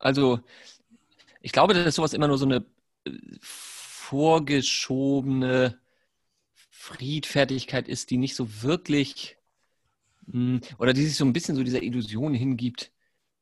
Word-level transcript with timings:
Also 0.00 0.40
ich 1.40 1.52
glaube, 1.52 1.74
dass 1.74 1.94
sowas 1.94 2.12
immer 2.12 2.26
nur 2.26 2.38
so 2.38 2.46
eine 2.46 2.66
äh, 3.04 3.12
vorgeschobene 3.40 5.78
Friedfertigkeit 6.70 7.88
ist, 7.88 8.10
die 8.10 8.16
nicht 8.16 8.34
so 8.34 8.62
wirklich 8.62 9.36
hm, 10.30 10.60
oder 10.78 10.92
die 10.92 11.06
sich 11.06 11.16
so 11.16 11.24
ein 11.24 11.32
bisschen 11.32 11.54
so 11.54 11.62
dieser 11.62 11.82
Illusion 11.82 12.34
hingibt. 12.34 12.90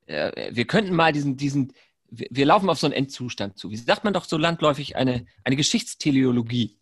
Äh, 0.06 0.54
wir 0.54 0.66
könnten 0.66 0.94
mal 0.94 1.12
diesen, 1.12 1.36
diesen, 1.36 1.72
wir 2.10 2.46
laufen 2.46 2.68
auf 2.68 2.78
so 2.78 2.86
einen 2.86 2.94
Endzustand 2.94 3.58
zu. 3.58 3.70
Wie 3.70 3.76
sagt 3.76 4.04
man 4.04 4.12
doch 4.12 4.24
so 4.24 4.36
landläufig 4.36 4.96
eine, 4.96 5.26
eine 5.44 5.56
Geschichtsteleologie? 5.56 6.78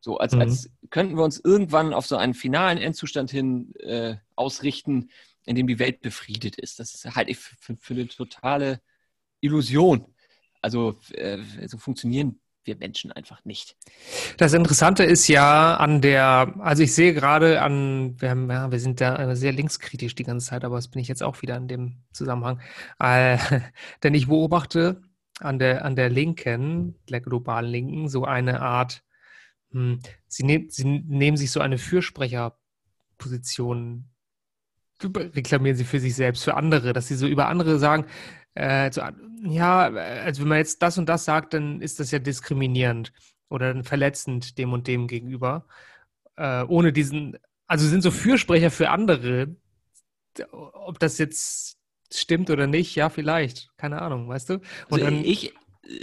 So, 0.00 0.18
als, 0.18 0.34
mhm. 0.34 0.40
als 0.40 0.70
könnten 0.88 1.16
wir 1.16 1.24
uns 1.24 1.38
irgendwann 1.38 1.92
auf 1.92 2.06
so 2.06 2.16
einen 2.16 2.34
finalen 2.34 2.78
Endzustand 2.78 3.30
hin 3.30 3.74
äh, 3.76 4.16
ausrichten, 4.34 5.10
in 5.44 5.56
dem 5.56 5.66
die 5.66 5.78
Welt 5.78 6.00
befriedet 6.00 6.58
ist. 6.58 6.78
Das 6.78 7.04
halte 7.14 7.32
ich 7.32 7.38
für, 7.38 7.76
für 7.76 7.94
eine 7.94 8.08
totale 8.08 8.80
Illusion. 9.40 10.06
Also 10.62 10.98
äh, 11.12 11.38
so 11.66 11.78
funktionieren 11.78 12.40
wir 12.64 12.76
Menschen 12.76 13.12
einfach 13.12 13.44
nicht. 13.44 13.76
Das 14.36 14.52
Interessante 14.52 15.04
ist 15.04 15.28
ja 15.28 15.76
an 15.76 16.02
der, 16.02 16.54
also 16.58 16.82
ich 16.82 16.94
sehe 16.94 17.14
gerade 17.14 17.62
an, 17.62 18.20
wir, 18.20 18.30
haben, 18.30 18.50
ja, 18.50 18.70
wir 18.70 18.80
sind 18.80 19.00
da 19.00 19.34
sehr 19.34 19.52
linkskritisch 19.52 20.14
die 20.14 20.24
ganze 20.24 20.48
Zeit, 20.48 20.64
aber 20.64 20.76
das 20.76 20.88
bin 20.88 21.00
ich 21.00 21.08
jetzt 21.08 21.22
auch 21.22 21.40
wieder 21.42 21.56
in 21.56 21.68
dem 21.68 22.02
Zusammenhang. 22.12 22.60
Äh, 22.98 23.38
denn 24.02 24.14
ich 24.14 24.28
beobachte 24.28 25.00
an 25.40 25.58
der, 25.58 25.84
an 25.84 25.96
der 25.96 26.08
Linken, 26.10 26.96
der 27.08 27.20
globalen 27.20 27.70
Linken, 27.70 28.08
so 28.08 28.24
eine 28.24 28.60
Art, 28.60 29.02
hm, 29.72 29.98
sie, 30.26 30.44
nehm, 30.44 30.68
sie 30.70 30.84
nehmen 30.84 31.36
sich 31.36 31.50
so 31.50 31.60
eine 31.60 31.78
Fürsprecherposition, 31.78 34.04
reklamieren 35.02 35.76
sie 35.76 35.84
für 35.84 36.00
sich 36.00 36.14
selbst, 36.14 36.44
für 36.44 36.54
andere, 36.54 36.92
dass 36.92 37.08
sie 37.08 37.16
so 37.16 37.26
über 37.26 37.48
andere 37.48 37.78
sagen, 37.78 38.04
äh, 38.54 38.90
so, 38.92 39.02
ja, 39.42 39.86
also 39.88 40.42
wenn 40.42 40.48
man 40.48 40.58
jetzt 40.58 40.82
das 40.82 40.98
und 40.98 41.08
das 41.08 41.24
sagt, 41.24 41.54
dann 41.54 41.80
ist 41.80 42.00
das 42.00 42.10
ja 42.10 42.18
diskriminierend 42.18 43.12
oder 43.48 43.82
verletzend 43.84 44.58
dem 44.58 44.72
und 44.72 44.86
dem 44.86 45.06
gegenüber. 45.06 45.66
Äh, 46.36 46.64
ohne 46.64 46.92
diesen, 46.92 47.38
also 47.66 47.86
sind 47.86 48.02
so 48.02 48.10
Fürsprecher 48.10 48.70
für 48.70 48.90
andere, 48.90 49.56
ob 50.52 50.98
das 50.98 51.18
jetzt 51.18 51.78
stimmt 52.12 52.50
oder 52.50 52.66
nicht, 52.66 52.94
ja, 52.96 53.08
vielleicht, 53.08 53.70
keine 53.76 54.02
Ahnung, 54.02 54.28
weißt 54.28 54.50
du? 54.50 54.54
Und 54.54 54.64
also 54.92 55.04
dann, 55.04 55.24
ich 55.24 55.52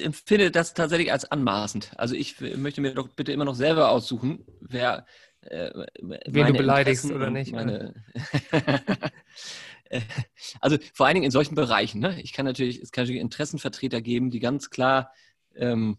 empfinde 0.02 0.52
das 0.52 0.74
tatsächlich 0.74 1.12
als 1.12 1.32
anmaßend. 1.32 1.92
Also 1.98 2.16
ich 2.16 2.40
möchte 2.40 2.82
mir 2.82 2.94
doch 2.94 3.10
bitte 3.10 3.32
immer 3.32 3.46
noch 3.46 3.56
selber 3.56 3.90
aussuchen, 3.90 4.46
wer 4.62 5.06
äh, 5.42 5.86
wen 6.02 6.48
du 6.48 6.54
beleidigst 6.54 7.10
oder 7.12 7.30
nicht. 7.30 7.54
Meine, 7.54 7.94
also 10.62 10.78
vor 10.94 11.06
allen 11.06 11.16
Dingen 11.16 11.26
in 11.26 11.32
solchen 11.32 11.56
Bereichen. 11.56 12.00
Ne? 12.00 12.22
Ich 12.22 12.34
kann 12.34 12.46
natürlich, 12.46 12.82
es 12.82 12.92
kann 12.92 13.04
natürlich 13.04 13.22
Interessenvertreter 13.22 14.02
geben, 14.02 14.30
die 14.30 14.40
ganz 14.40 14.70
klar 14.70 15.12
ähm, 15.56 15.98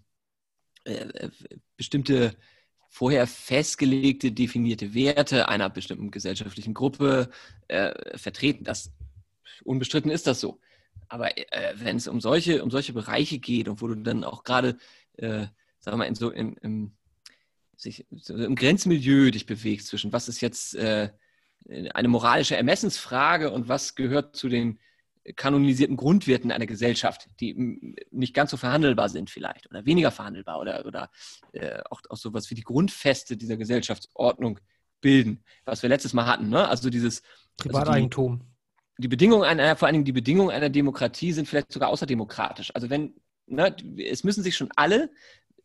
äh, 0.84 0.94
äh, 0.94 1.31
bestimmte 1.77 2.36
vorher 2.89 3.27
festgelegte, 3.27 4.33
definierte 4.33 4.94
Werte 4.94 5.48
einer 5.48 5.69
bestimmten 5.69 6.11
gesellschaftlichen 6.11 6.75
Gruppe 6.75 7.31
äh, 7.69 8.16
vertreten. 8.16 8.64
Das 8.64 8.92
unbestritten 9.64 10.11
ist 10.11 10.27
das 10.27 10.41
so. 10.41 10.59
Aber 11.09 11.36
äh, 11.36 11.75
wenn 11.77 11.97
es 11.97 12.09
um 12.09 12.20
solche, 12.20 12.62
um 12.62 12.70
solche 12.70 12.92
Bereiche 12.92 13.39
geht 13.39 13.69
und 13.69 13.81
wo 13.83 13.89
du 13.89 13.94
dann 13.94 14.25
auch 14.25 14.44
gerade, 14.44 14.78
äh, 15.16 15.47
sagen 15.81 15.92
wir 15.92 15.97
mal, 15.97 16.05
in 16.05 16.14
so, 16.14 16.31
im, 16.31 16.56
im, 16.62 16.92
sich, 17.77 18.06
so 18.11 18.34
im 18.34 18.56
Grenzmilieu 18.56 19.31
dich 19.31 19.47
bewegst 19.47 19.89
zwischen 19.89 20.12
was 20.12 20.28
ist 20.28 20.41
jetzt 20.41 20.75
äh, 20.75 21.11
eine 21.69 22.09
moralische 22.09 22.56
Ermessensfrage 22.56 23.51
und 23.51 23.69
was 23.69 23.95
gehört 23.95 24.37
zu 24.37 24.49
den 24.49 24.78
kanonisierten 25.37 25.97
Grundwerten 25.97 26.50
einer 26.50 26.66
Gesellschaft, 26.66 27.28
die 27.41 27.97
nicht 28.10 28.34
ganz 28.34 28.50
so 28.50 28.56
verhandelbar 28.56 29.09
sind 29.09 29.31
vielleicht 29.31 29.69
oder 29.69 29.84
weniger 29.84 30.10
verhandelbar 30.10 30.59
oder, 30.59 30.87
oder 30.87 31.10
äh, 31.53 31.81
auch, 31.91 32.00
auch 32.09 32.16
sowas 32.16 32.50
wie 32.50 32.55
die 32.55 32.62
Grundfeste 32.62 33.37
dieser 33.37 33.56
Gesellschaftsordnung 33.56 34.60
bilden, 35.00 35.44
was 35.65 35.83
wir 35.83 35.88
letztes 35.88 36.12
Mal 36.12 36.27
hatten. 36.27 36.49
Ne? 36.49 36.66
Also 36.66 36.91
dieses 36.91 37.22
Privateigentum. 37.56 38.33
Also 38.33 38.44
die, 38.99 39.03
die 39.03 39.09
Bedingungen 39.09 39.44
einer, 39.44 39.77
vor 39.77 39.87
allen 39.87 39.94
Dingen 39.94 40.04
die 40.04 40.12
Bedingungen 40.12 40.50
einer 40.50 40.71
Demokratie 40.71 41.33
sind 41.33 41.47
vielleicht 41.47 41.72
sogar 41.72 41.91
außerdemokratisch. 41.91 42.75
Also 42.75 42.91
wenn, 42.91 43.15
ne, 43.47 43.77
es 43.99 44.25
müssen 44.25 44.43
sich 44.43 44.56
schon 44.56 44.71
alle 44.77 45.10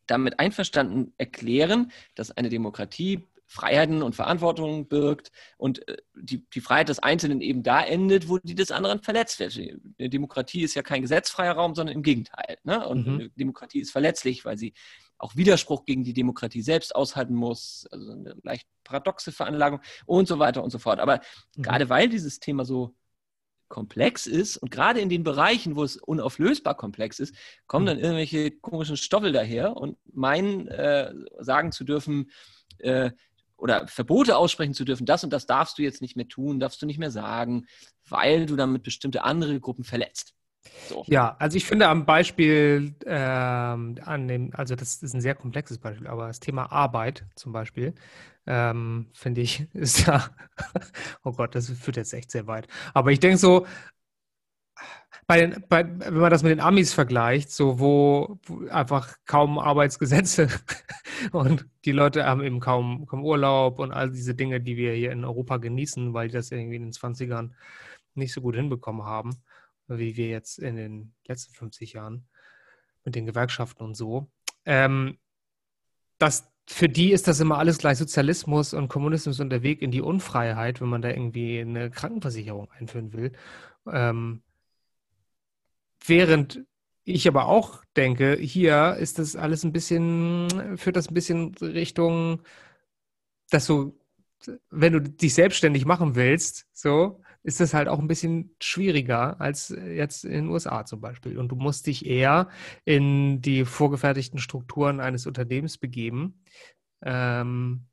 damit 0.05 0.39
einverstanden 0.39 1.13
erklären, 1.17 1.91
dass 2.15 2.31
eine 2.31 2.49
Demokratie 2.49 3.23
Freiheiten 3.53 4.01
und 4.01 4.15
Verantwortung 4.15 4.87
birgt 4.87 5.31
und 5.57 5.87
äh, 5.87 5.97
die, 6.15 6.43
die 6.49 6.59
Freiheit 6.59 6.89
des 6.89 6.97
Einzelnen 6.97 7.39
eben 7.39 7.61
da 7.61 7.83
endet, 7.83 8.27
wo 8.27 8.39
die 8.39 8.55
des 8.55 8.71
anderen 8.71 9.03
verletzt 9.03 9.39
wird. 9.39 9.55
Eine 9.99 10.09
Demokratie 10.09 10.63
ist 10.63 10.73
ja 10.73 10.81
kein 10.81 11.03
gesetzfreier 11.03 11.53
Raum, 11.53 11.75
sondern 11.75 11.95
im 11.95 12.01
Gegenteil. 12.01 12.57
Ne? 12.63 12.87
Und 12.87 13.05
mhm. 13.05 13.31
Demokratie 13.35 13.79
ist 13.79 13.91
verletzlich, 13.91 14.43
weil 14.43 14.57
sie 14.57 14.73
auch 15.19 15.35
Widerspruch 15.35 15.85
gegen 15.85 16.03
die 16.03 16.13
Demokratie 16.13 16.63
selbst 16.63 16.95
aushalten 16.95 17.35
muss, 17.35 17.87
also 17.91 18.11
eine 18.11 18.35
leicht 18.41 18.67
paradoxe 18.83 19.31
Veranlagung 19.31 19.81
und 20.07 20.27
so 20.27 20.39
weiter 20.39 20.63
und 20.63 20.71
so 20.71 20.79
fort. 20.79 20.99
Aber 20.99 21.21
mhm. 21.55 21.61
gerade 21.61 21.89
weil 21.89 22.09
dieses 22.09 22.39
Thema 22.39 22.65
so 22.65 22.95
komplex 23.67 24.25
ist 24.25 24.57
und 24.57 24.71
gerade 24.71 24.99
in 24.99 25.09
den 25.09 25.23
Bereichen, 25.23 25.75
wo 25.75 25.83
es 25.83 25.97
unauflösbar 25.97 26.75
komplex 26.75 27.19
ist, 27.19 27.35
kommen 27.67 27.85
mhm. 27.85 27.87
dann 27.87 27.99
irgendwelche 27.99 28.49
komischen 28.49 28.97
Stoffel 28.97 29.31
daher 29.31 29.77
und 29.77 29.97
meinen, 30.11 30.67
äh, 30.69 31.13
sagen 31.39 31.71
zu 31.71 31.83
dürfen, 31.83 32.31
äh, 32.79 33.11
oder 33.57 33.87
Verbote 33.87 34.37
aussprechen 34.37 34.73
zu 34.73 34.85
dürfen, 34.85 35.05
das 35.05 35.23
und 35.23 35.31
das 35.31 35.45
darfst 35.45 35.77
du 35.77 35.83
jetzt 35.83 36.01
nicht 36.01 36.15
mehr 36.15 36.27
tun, 36.27 36.59
darfst 36.59 36.81
du 36.81 36.85
nicht 36.85 36.99
mehr 36.99 37.11
sagen, 37.11 37.65
weil 38.09 38.45
du 38.45 38.55
damit 38.55 38.83
bestimmte 38.83 39.23
andere 39.23 39.59
Gruppen 39.59 39.83
verletzt. 39.83 40.33
So. 40.87 41.03
Ja, 41.07 41.35
also 41.39 41.57
ich 41.57 41.65
finde 41.65 41.87
am 41.87 42.05
Beispiel, 42.05 42.95
ähm, 43.05 43.95
an 44.03 44.27
dem, 44.27 44.51
also 44.53 44.75
das 44.75 45.03
ist 45.03 45.13
ein 45.13 45.21
sehr 45.21 45.35
komplexes 45.35 45.77
Beispiel, 45.77 46.07
aber 46.07 46.27
das 46.27 46.39
Thema 46.39 46.71
Arbeit 46.71 47.25
zum 47.35 47.51
Beispiel, 47.51 47.93
ähm, 48.45 49.07
finde 49.13 49.41
ich, 49.41 49.67
ist 49.73 50.07
da, 50.07 50.29
oh 51.23 51.31
Gott, 51.31 51.55
das 51.55 51.69
führt 51.69 51.97
jetzt 51.97 52.13
echt 52.13 52.31
sehr 52.31 52.47
weit. 52.47 52.67
Aber 52.93 53.11
ich 53.11 53.19
denke 53.19 53.37
so, 53.37 53.65
bei, 55.27 55.47
bei, 55.69 55.87
wenn 55.99 56.17
man 56.17 56.31
das 56.31 56.43
mit 56.43 56.51
den 56.51 56.59
Amis 56.59 56.93
vergleicht, 56.93 57.51
so 57.51 57.79
wo, 57.79 58.39
wo 58.45 58.67
einfach 58.67 59.15
kaum 59.25 59.59
Arbeitsgesetze 59.59 60.47
und 61.31 61.67
die 61.85 61.91
Leute 61.91 62.25
haben 62.25 62.43
eben 62.43 62.59
kaum, 62.59 63.05
kaum 63.05 63.23
Urlaub 63.23 63.79
und 63.79 63.91
all 63.91 64.11
diese 64.11 64.35
Dinge, 64.35 64.61
die 64.61 64.77
wir 64.77 64.93
hier 64.93 65.11
in 65.11 65.23
Europa 65.25 65.57
genießen, 65.57 66.13
weil 66.13 66.27
die 66.27 66.33
das 66.33 66.51
irgendwie 66.51 66.75
in 66.75 66.83
den 66.83 66.91
20ern 66.91 67.51
nicht 68.15 68.33
so 68.33 68.41
gut 68.41 68.55
hinbekommen 68.55 69.03
haben, 69.03 69.41
wie 69.87 70.17
wir 70.17 70.27
jetzt 70.27 70.59
in 70.59 70.75
den 70.75 71.13
letzten 71.27 71.53
50 71.53 71.93
Jahren 71.93 72.27
mit 73.03 73.15
den 73.15 73.25
Gewerkschaften 73.25 73.83
und 73.83 73.95
so. 73.95 74.27
Ähm, 74.65 75.17
das, 76.17 76.49
für 76.67 76.89
die 76.89 77.11
ist 77.11 77.27
das 77.27 77.39
immer 77.39 77.57
alles 77.57 77.77
gleich 77.77 77.97
Sozialismus 77.97 78.73
und 78.73 78.87
Kommunismus 78.87 79.39
und 79.39 79.49
der 79.49 79.63
Weg 79.63 79.81
in 79.81 79.91
die 79.91 80.01
Unfreiheit, 80.01 80.81
wenn 80.81 80.89
man 80.89 81.01
da 81.01 81.09
irgendwie 81.09 81.59
eine 81.59 81.89
Krankenversicherung 81.89 82.69
einführen 82.71 83.13
will. 83.13 83.33
Ähm, 83.91 84.41
Während 86.05 86.65
ich 87.03 87.27
aber 87.27 87.47
auch 87.47 87.83
denke, 87.95 88.35
hier 88.35 88.95
ist 88.95 89.19
das 89.19 89.35
alles 89.35 89.63
ein 89.63 89.73
bisschen, 89.73 90.77
führt 90.77 90.95
das 90.95 91.09
ein 91.09 91.13
bisschen 91.13 91.53
Richtung, 91.55 92.41
dass 93.49 93.67
du, 93.67 93.99
wenn 94.69 94.93
du 94.93 95.01
dich 95.01 95.33
selbstständig 95.33 95.85
machen 95.85 96.15
willst, 96.15 96.67
so, 96.73 97.21
ist 97.43 97.59
das 97.59 97.73
halt 97.73 97.89
auch 97.89 97.99
ein 97.99 98.07
bisschen 98.07 98.55
schwieriger 98.61 99.39
als 99.41 99.69
jetzt 99.69 100.23
in 100.23 100.31
den 100.31 100.47
USA 100.47 100.85
zum 100.85 101.01
Beispiel. 101.01 101.37
Und 101.37 101.49
du 101.49 101.55
musst 101.55 101.87
dich 101.87 102.05
eher 102.05 102.47
in 102.85 103.41
die 103.41 103.65
vorgefertigten 103.65 104.39
Strukturen 104.39 105.01
eines 105.01 105.27
Unternehmens 105.27 105.77
begeben. 105.77 106.41
Ähm, 107.01 107.87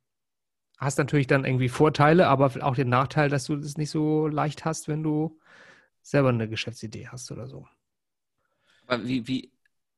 hast 0.77 0.97
natürlich 0.97 1.27
dann 1.27 1.43
irgendwie 1.43 1.69
Vorteile, 1.69 2.27
aber 2.27 2.51
auch 2.61 2.75
den 2.75 2.89
Nachteil, 2.89 3.29
dass 3.29 3.45
du 3.45 3.57
das 3.57 3.77
nicht 3.77 3.89
so 3.89 4.27
leicht 4.27 4.63
hast, 4.63 4.87
wenn 4.87 5.03
du 5.03 5.37
selber 6.01 6.29
eine 6.29 6.47
Geschäftsidee 6.47 7.09
hast 7.09 7.29
oder 7.31 7.47
so. 7.47 7.67
Aber 8.87 9.05
wie, 9.07 9.27
wie, 9.27 9.51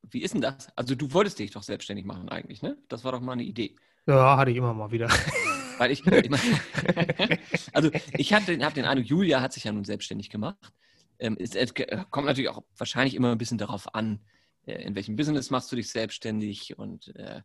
wie 0.03 0.21
ist 0.21 0.33
denn 0.33 0.41
das? 0.41 0.69
Also 0.75 0.95
du 0.95 1.11
wolltest 1.13 1.39
dich 1.39 1.51
doch 1.51 1.63
selbstständig 1.63 2.05
machen 2.05 2.29
eigentlich, 2.29 2.61
ne? 2.61 2.77
Das 2.89 3.03
war 3.03 3.11
doch 3.11 3.21
mal 3.21 3.33
eine 3.33 3.43
Idee. 3.43 3.75
Ja, 4.05 4.37
hatte 4.37 4.51
ich 4.51 4.57
immer 4.57 4.73
mal 4.73 4.91
wieder. 4.91 5.07
Weil 5.77 5.91
ich, 5.91 6.05
ich 6.05 6.29
mein, 6.29 6.39
also 7.73 7.89
ich 8.17 8.33
habe 8.33 8.45
den, 8.45 8.63
hab 8.63 8.73
den 8.73 8.85
Eindruck, 8.85 9.07
Julia 9.07 9.41
hat 9.41 9.53
sich 9.53 9.63
ja 9.63 9.71
nun 9.71 9.85
selbstständig 9.85 10.29
gemacht. 10.29 10.71
Ähm, 11.19 11.37
es, 11.39 11.55
es 11.55 11.73
kommt 12.11 12.27
natürlich 12.27 12.49
auch 12.49 12.63
wahrscheinlich 12.77 13.15
immer 13.15 13.31
ein 13.31 13.37
bisschen 13.37 13.57
darauf 13.57 13.95
an, 13.95 14.19
äh, 14.65 14.83
in 14.83 14.95
welchem 14.95 15.15
Business 15.15 15.49
machst 15.49 15.71
du 15.71 15.75
dich 15.75 15.89
selbstständig 15.89 16.77
und 16.77 17.15
äh, 17.15 17.41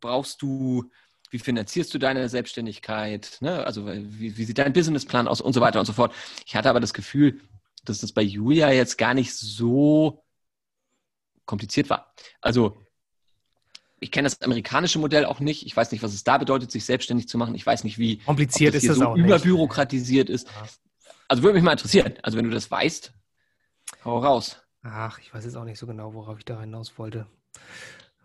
brauchst 0.00 0.42
du, 0.42 0.90
wie 1.30 1.38
finanzierst 1.38 1.92
du 1.92 1.98
deine 1.98 2.28
Selbstständigkeit, 2.28 3.38
ne? 3.40 3.66
also 3.66 3.86
wie, 3.86 4.36
wie 4.36 4.44
sieht 4.44 4.58
dein 4.58 4.72
Businessplan 4.72 5.28
aus 5.28 5.40
und 5.40 5.52
so 5.52 5.60
weiter 5.60 5.80
und 5.80 5.86
so 5.86 5.92
fort. 5.92 6.14
Ich 6.46 6.54
hatte 6.54 6.70
aber 6.70 6.80
das 6.80 6.94
Gefühl, 6.94 7.40
dass 7.84 8.00
das 8.00 8.12
bei 8.12 8.22
Julia 8.22 8.70
jetzt 8.70 8.98
gar 8.98 9.14
nicht 9.14 9.34
so 9.34 10.24
kompliziert 11.46 11.90
war. 11.90 12.12
Also 12.40 12.76
ich 14.00 14.10
kenne 14.10 14.26
das 14.26 14.40
amerikanische 14.42 14.98
Modell 14.98 15.24
auch 15.24 15.40
nicht. 15.40 15.66
Ich 15.66 15.76
weiß 15.76 15.92
nicht, 15.92 16.02
was 16.02 16.12
es 16.12 16.24
da 16.24 16.38
bedeutet, 16.38 16.70
sich 16.70 16.84
selbstständig 16.84 17.28
zu 17.28 17.38
machen. 17.38 17.54
Ich 17.54 17.64
weiß 17.64 17.84
nicht, 17.84 17.98
wie 17.98 18.18
kompliziert 18.18 18.74
das 18.74 18.82
ist 18.82 18.90
das 18.90 18.98
so 18.98 19.08
auch 19.08 19.16
überbürokratisiert 19.16 20.28
ist. 20.28 20.48
Also 21.28 21.42
würde 21.42 21.54
mich 21.54 21.62
mal 21.62 21.72
interessieren. 21.72 22.14
Also 22.22 22.36
wenn 22.36 22.44
du 22.44 22.50
das 22.50 22.70
weißt, 22.70 23.12
Hau 24.04 24.18
raus. 24.18 24.60
Ach, 24.82 25.18
ich 25.18 25.32
weiß 25.32 25.44
jetzt 25.44 25.56
auch 25.56 25.64
nicht 25.64 25.78
so 25.78 25.86
genau, 25.86 26.14
worauf 26.14 26.38
ich 26.38 26.44
da 26.44 26.60
hinaus 26.60 26.98
wollte. 26.98 27.26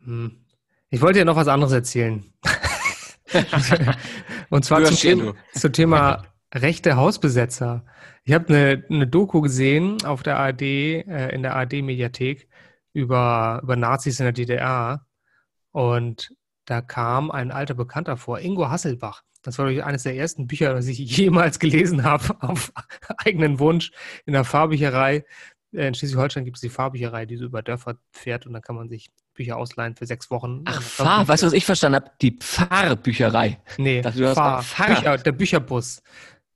Hm. 0.03 0.45
Ich 0.89 1.01
wollte 1.01 1.19
ja 1.19 1.25
noch 1.25 1.35
was 1.35 1.47
anderes 1.47 1.73
erzählen. 1.73 2.33
Und 4.49 4.65
zwar 4.65 4.83
zum 4.83 4.95
Thema, 4.95 5.35
zum 5.53 5.73
Thema 5.73 6.23
rechte 6.53 6.95
Hausbesetzer. 6.95 7.85
Ich 8.23 8.33
habe 8.33 8.47
eine, 8.49 8.83
eine 8.89 9.07
Doku 9.07 9.41
gesehen 9.41 10.03
auf 10.03 10.23
der 10.23 10.37
ARD, 10.37 10.61
äh, 10.61 11.29
in 11.29 11.43
der 11.43 11.55
ARD-Mediathek 11.55 12.47
über, 12.93 13.59
über 13.63 13.75
Nazis 13.75 14.19
in 14.19 14.25
der 14.25 14.33
DDR. 14.33 15.05
Und 15.71 16.33
da 16.65 16.81
kam 16.81 17.31
ein 17.31 17.51
alter 17.51 17.73
Bekannter 17.73 18.17
vor, 18.17 18.39
Ingo 18.39 18.69
Hasselbach. 18.69 19.23
Das 19.41 19.57
war 19.57 19.67
eines 19.67 20.03
der 20.03 20.15
ersten 20.15 20.47
Bücher, 20.47 20.73
das 20.73 20.87
ich 20.87 20.99
jemals 21.17 21.59
gelesen 21.59 22.03
habe, 22.03 22.35
auf 22.41 22.71
eigenen 23.17 23.59
Wunsch 23.59 23.91
in 24.25 24.33
der 24.33 24.43
Fahrbücherei. 24.43 25.25
Äh, 25.73 25.87
in 25.87 25.93
Schleswig-Holstein 25.93 26.45
gibt 26.45 26.57
es 26.57 26.61
die 26.61 26.69
Fahrbücherei, 26.69 27.25
die 27.25 27.37
so 27.37 27.45
über 27.45 27.61
Dörfer 27.61 27.97
fährt 28.11 28.45
und 28.45 28.53
dann 28.53 28.61
kann 28.61 28.75
man 28.75 28.89
sich 28.89 29.09
Bücher 29.33 29.55
ausleihen 29.55 29.95
für 29.95 30.05
sechs 30.05 30.29
Wochen. 30.31 30.63
Ach, 30.65 30.81
Fahr, 30.81 31.27
weißt 31.27 31.43
du, 31.43 31.47
was 31.47 31.53
ich 31.53 31.65
verstanden 31.65 31.95
habe? 31.97 32.11
Die 32.21 32.37
Pfarrbücherei. 32.37 33.59
Nee, 33.77 34.01
dachte, 34.01 34.35
Fahr, 34.35 34.65
Bücher, 34.87 35.17
der 35.17 35.31
Bücherbus. 35.31 36.01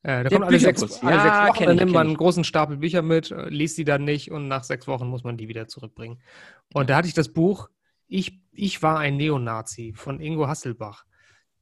Äh, 0.04 0.24
da 0.24 0.30
kommt 0.30 0.46
alle 0.46 0.60
sechs, 0.60 1.02
alle 1.02 1.16
ja, 1.16 1.46
sechs 1.46 1.56
Wochen, 1.58 1.66
dann 1.66 1.78
nimmt 1.78 1.94
man 1.94 2.08
einen 2.08 2.18
großen 2.18 2.44
Stapel 2.44 2.78
Bücher 2.78 3.02
mit, 3.02 3.32
äh, 3.32 3.48
liest 3.50 3.78
die 3.78 3.86
dann 3.86 4.04
nicht 4.04 4.32
und 4.32 4.50
nach 4.50 4.64
sechs 4.64 4.86
Wochen 4.88 5.08
muss 5.08 5.24
man 5.24 5.38
die 5.38 5.48
wieder 5.48 5.68
zurückbringen. 5.68 6.22
Und 6.74 6.90
da 6.90 6.98
hatte 6.98 7.08
ich 7.08 7.14
das 7.14 7.30
Buch 7.30 7.70
Ich, 8.08 8.40
ich 8.52 8.84
war 8.84 9.00
ein 9.00 9.18
Neonazi 9.18 9.94
von 9.96 10.20
Ingo 10.20 10.48
Hasselbach. 10.48 11.06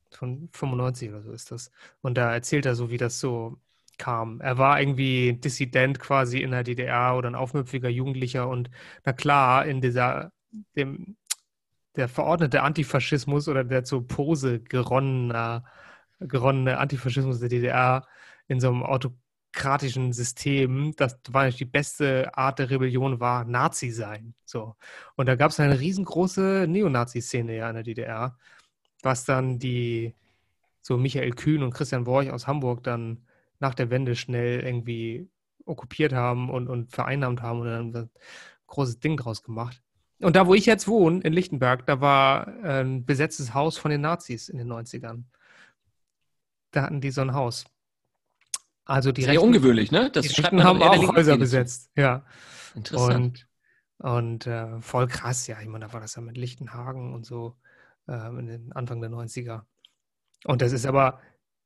Von 0.10 0.50
95 0.52 1.10
oder 1.10 1.22
so 1.22 1.32
ist 1.32 1.52
das. 1.52 1.72
Und 2.02 2.18
da 2.18 2.34
erzählt 2.34 2.66
er 2.66 2.76
so, 2.76 2.90
wie 2.92 2.98
das 2.98 3.20
so 3.20 3.58
kam. 3.98 4.42
Er 4.42 4.58
war 4.58 4.82
irgendwie 4.82 5.34
Dissident 5.34 6.00
quasi 6.00 6.40
in 6.40 6.52
der 6.52 6.64
DDR 6.64 7.16
oder 7.16 7.30
ein 7.30 7.36
aufmüpfiger 7.36 7.90
Jugendlicher 7.90 8.48
und 8.50 8.72
na 9.06 9.14
klar, 9.14 9.66
in 9.66 9.80
dieser, 9.80 10.32
dem, 10.76 11.16
der 11.96 12.08
verordnete 12.08 12.64
Antifaschismus 12.64 13.48
oder 13.48 13.64
der 13.64 13.84
zur 13.84 14.08
Pose 14.08 14.60
geronnene, 14.60 15.64
geronnene 16.22 16.78
Antifaschismus 16.78 17.40
der 17.40 17.50
DDR 17.50 18.08
in 18.48 18.60
so 18.60 18.70
einem 18.70 18.84
autokratischen 18.84 20.14
System, 20.14 20.94
das 20.98 21.20
war 21.30 21.46
nicht 21.46 21.60
die 21.60 21.66
beste 21.66 22.36
Art 22.38 22.60
der 22.60 22.70
Rebellion 22.70 23.20
war, 23.20 23.46
Nazi 23.46 23.92
sein. 23.92 24.34
So. 24.46 24.76
Und 25.16 25.28
da 25.28 25.36
gab 25.36 25.52
es 25.52 25.60
eine 25.60 25.80
riesengroße 25.80 26.66
Neonazi-Szene 26.68 27.56
ja 27.58 27.70
in 27.70 27.76
der 27.76 27.84
DDR, 27.84 28.38
was 29.04 29.26
dann 29.26 29.60
die 29.60 30.16
so 30.82 30.98
Michael 30.98 31.32
Kühn 31.32 31.64
und 31.64 31.74
Christian 31.74 32.06
Worch 32.06 32.32
aus 32.32 32.48
Hamburg 32.48 32.84
dann 32.84 33.26
nach 33.60 33.76
der 33.76 33.90
Wende 33.90 34.16
schnell 34.16 34.62
irgendwie 34.62 35.30
okkupiert 35.66 36.14
haben 36.14 36.50
und, 36.50 36.68
und 36.68 36.92
vereinnahmt 36.92 37.42
haben 37.42 37.60
und 37.60 37.68
dann 37.68 37.96
ein 37.96 38.10
großes 38.68 39.00
Ding 39.00 39.18
draus 39.18 39.44
gemacht. 39.44 39.82
Und 40.20 40.36
da, 40.36 40.48
wo 40.48 40.54
ich 40.54 40.66
jetzt 40.66 40.88
wohne, 40.88 41.22
in 41.22 41.34
Lichtenberg, 41.34 41.86
da 41.86 42.00
war 42.00 42.48
ein 42.64 43.06
besetztes 43.06 43.54
Haus 43.54 43.78
von 43.78 43.90
den 43.90 44.02
Nazis 44.02 44.50
in 44.50 44.58
den 44.58 44.72
90ern. 44.72 45.24
Da 46.72 46.84
hatten 46.84 47.02
die 47.02 47.12
so 47.12 47.22
ein 47.22 47.34
Haus. 47.34 47.66
Also 48.86 49.12
die 49.12 49.22
Sehr 49.22 49.34
Rechten, 49.34 49.46
ungewöhnlich, 49.46 49.92
ne? 49.92 50.10
Das 50.12 50.28
die 50.28 50.42
Rechten 50.42 50.64
haben 50.64 50.82
auch 50.82 51.16
Häuser 51.16 51.38
besetzt, 51.38 51.92
ja. 51.96 52.26
Interessant. 52.76 53.48
Und, 53.98 54.12
und 54.12 54.48
äh, 54.48 54.82
voll 54.82 55.08
krass, 55.08 55.48
ja. 55.48 55.60
Ich 55.62 55.68
meine, 55.68 55.86
da 55.86 55.94
war 55.94 56.00
das 56.00 56.16
ja 56.16 56.22
mit 56.22 56.38
Lichtenhagen 56.38 57.14
und 57.14 57.26
so 57.26 57.58
äh, 58.08 58.28
in 58.28 58.48
den 58.48 58.72
Anfang 58.74 59.02
der 59.02 59.12
90er. 59.12 59.62
Und 60.46 60.62
das 60.62 60.72
ist 60.72 60.86
aber 60.86 61.20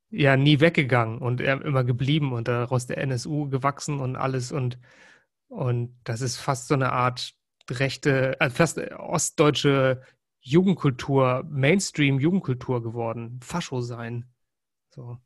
ja 0.10 0.38
nie 0.38 0.60
weggegangen 0.60 1.20
und 1.20 1.42
immer 1.42 1.84
geblieben 1.84 2.34
und 2.34 2.48
daraus 2.48 2.88
der 2.88 2.98
NSU 3.00 3.50
gewachsen 3.50 4.00
und 4.00 4.16
alles 4.16 4.52
und, 4.52 4.78
und 5.48 5.98
das 6.04 6.22
ist 6.22 6.38
fast 6.38 6.68
so 6.68 6.74
eine 6.74 6.92
Art 6.92 7.34
rechte, 7.70 8.36
also 8.40 8.56
fast 8.56 8.78
ostdeutsche 8.92 10.02
Jugendkultur, 10.42 11.44
Mainstream-Jugendkultur 11.50 12.84
geworden. 12.84 13.40
Fascho 13.42 13.82
sein. 13.82 14.30
So. 14.96 15.18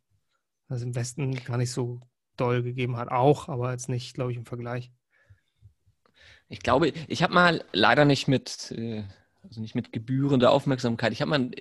Was 0.68 0.82
im 0.82 0.96
Westen 0.96 1.36
gar 1.44 1.58
nicht 1.58 1.72
so 1.72 2.02
doll 2.38 2.64
gegeben 2.64 2.98
hat. 2.98 3.10
Auch, 3.10 3.50
aber 3.50 3.72
jetzt 3.72 3.90
nicht, 3.90 4.14
glaube 4.14 4.32
ich, 4.32 4.38
im 4.38 4.46
Vergleich. 4.46 4.92
Ich 6.48 6.60
glaube, 6.62 6.94
ich 7.08 7.22
habe 7.22 7.34
mal 7.34 7.64
leider 7.72 8.06
nicht 8.06 8.28
mit, 8.28 8.72
äh, 8.72 9.04
also 9.44 9.62
nicht 9.62 9.76
mit 9.76 9.92
gebührender 9.94 10.52
Aufmerksamkeit, 10.52 11.14
ich 11.14 11.22
habe 11.22 11.30
mal, 11.30 11.52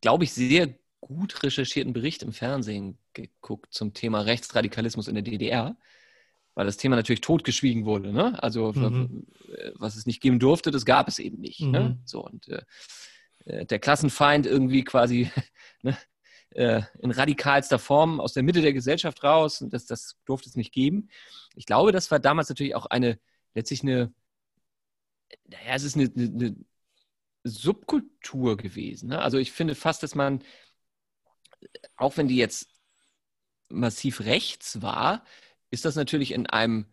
glaube 0.00 0.24
ich, 0.24 0.32
sehr 0.32 0.74
gut 1.00 1.42
recherchierten 1.42 1.92
Bericht 1.92 2.22
im 2.22 2.32
Fernsehen 2.32 2.98
geguckt 3.12 3.72
zum 3.72 3.94
Thema 3.94 4.20
Rechtsradikalismus 4.20 5.08
in 5.08 5.14
der 5.14 5.22
DDR, 5.22 5.76
weil 6.54 6.66
das 6.66 6.76
Thema 6.76 6.96
natürlich 6.96 7.20
totgeschwiegen 7.20 7.84
wurde. 7.84 8.12
Ne? 8.12 8.40
Also 8.42 8.72
mhm. 8.72 9.26
was 9.74 9.96
es 9.96 10.06
nicht 10.06 10.20
geben 10.20 10.38
durfte, 10.38 10.70
das 10.70 10.84
gab 10.84 11.08
es 11.08 11.18
eben 11.18 11.40
nicht. 11.40 11.60
Ne? 11.60 11.66
Mhm. 11.66 11.72
Ne? 11.72 11.98
So 12.04 12.24
und 12.24 12.48
äh, 12.48 12.62
äh, 13.44 13.66
der 13.66 13.78
Klassenfeind 13.78 14.46
irgendwie 14.46 14.84
quasi 14.84 15.30
ne, 15.82 15.96
äh, 16.50 16.82
in 17.00 17.10
radikalster 17.10 17.78
Form 17.78 18.20
aus 18.20 18.32
der 18.32 18.42
Mitte 18.42 18.62
der 18.62 18.72
Gesellschaft 18.72 19.22
raus. 19.24 19.62
Und 19.62 19.72
das, 19.72 19.86
das 19.86 20.16
durfte 20.24 20.48
es 20.48 20.56
nicht 20.56 20.72
geben. 20.72 21.08
Ich 21.54 21.66
glaube, 21.66 21.92
das 21.92 22.10
war 22.10 22.18
damals 22.18 22.48
natürlich 22.48 22.74
auch 22.74 22.86
eine, 22.86 23.18
letztlich 23.54 23.82
eine, 23.82 24.12
naja, 25.46 25.74
es 25.74 25.84
ist 25.84 25.96
eine, 25.96 26.10
eine, 26.14 26.26
eine 26.26 26.56
Subkultur 27.44 28.56
gewesen. 28.56 29.10
Ne? 29.10 29.20
Also 29.20 29.38
ich 29.38 29.52
finde 29.52 29.74
fast, 29.74 30.02
dass 30.02 30.14
man 30.14 30.42
auch 31.96 32.16
wenn 32.16 32.28
die 32.28 32.36
jetzt 32.36 32.68
massiv 33.68 34.20
rechts 34.20 34.80
war, 34.82 35.24
ist 35.70 35.84
das 35.84 35.96
natürlich 35.96 36.32
in 36.32 36.46
einem 36.46 36.86